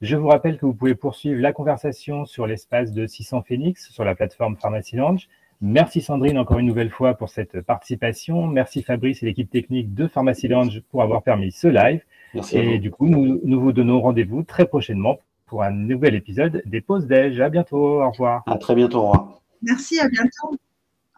Je 0.00 0.16
vous 0.16 0.28
rappelle 0.28 0.58
que 0.58 0.66
vous 0.66 0.74
pouvez 0.74 0.94
poursuivre 0.94 1.40
la 1.40 1.52
conversation 1.52 2.24
sur 2.24 2.46
l'espace 2.46 2.92
de 2.92 3.06
600 3.06 3.42
Phoenix 3.46 3.90
sur 3.90 4.04
la 4.04 4.14
plateforme 4.14 4.56
Pharmacy 4.56 4.96
Lounge. 4.96 5.28
Merci 5.60 6.00
Sandrine 6.02 6.38
encore 6.38 6.58
une 6.58 6.66
nouvelle 6.66 6.90
fois 6.90 7.14
pour 7.14 7.30
cette 7.30 7.60
participation. 7.62 8.46
Merci 8.46 8.82
Fabrice 8.82 9.22
et 9.22 9.26
l'équipe 9.26 9.50
technique 9.50 9.92
de 9.94 10.06
Pharmacy 10.06 10.46
Lounge 10.46 10.82
pour 10.90 11.02
avoir 11.02 11.22
permis 11.22 11.50
ce 11.50 11.66
live. 11.66 12.00
Merci 12.34 12.58
et 12.58 12.78
du 12.78 12.90
coup, 12.90 13.06
nous, 13.06 13.40
nous 13.42 13.60
vous 13.60 13.72
donnons 13.72 14.00
rendez-vous 14.00 14.42
très 14.42 14.66
prochainement 14.66 15.18
pour 15.46 15.62
un 15.62 15.70
nouvel 15.70 16.14
épisode 16.14 16.62
des 16.66 16.80
pauses 16.80 17.06
déj. 17.06 17.40
À 17.40 17.48
bientôt. 17.48 18.02
Au 18.02 18.10
revoir. 18.10 18.42
À 18.46 18.56
très 18.56 18.74
bientôt. 18.74 19.00
Au 19.00 19.10
revoir. 19.10 19.40
Merci. 19.62 19.98
À 19.98 20.08
bientôt. 20.08 20.56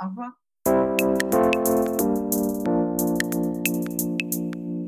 Au 0.00 0.08
revoir. 0.08 0.39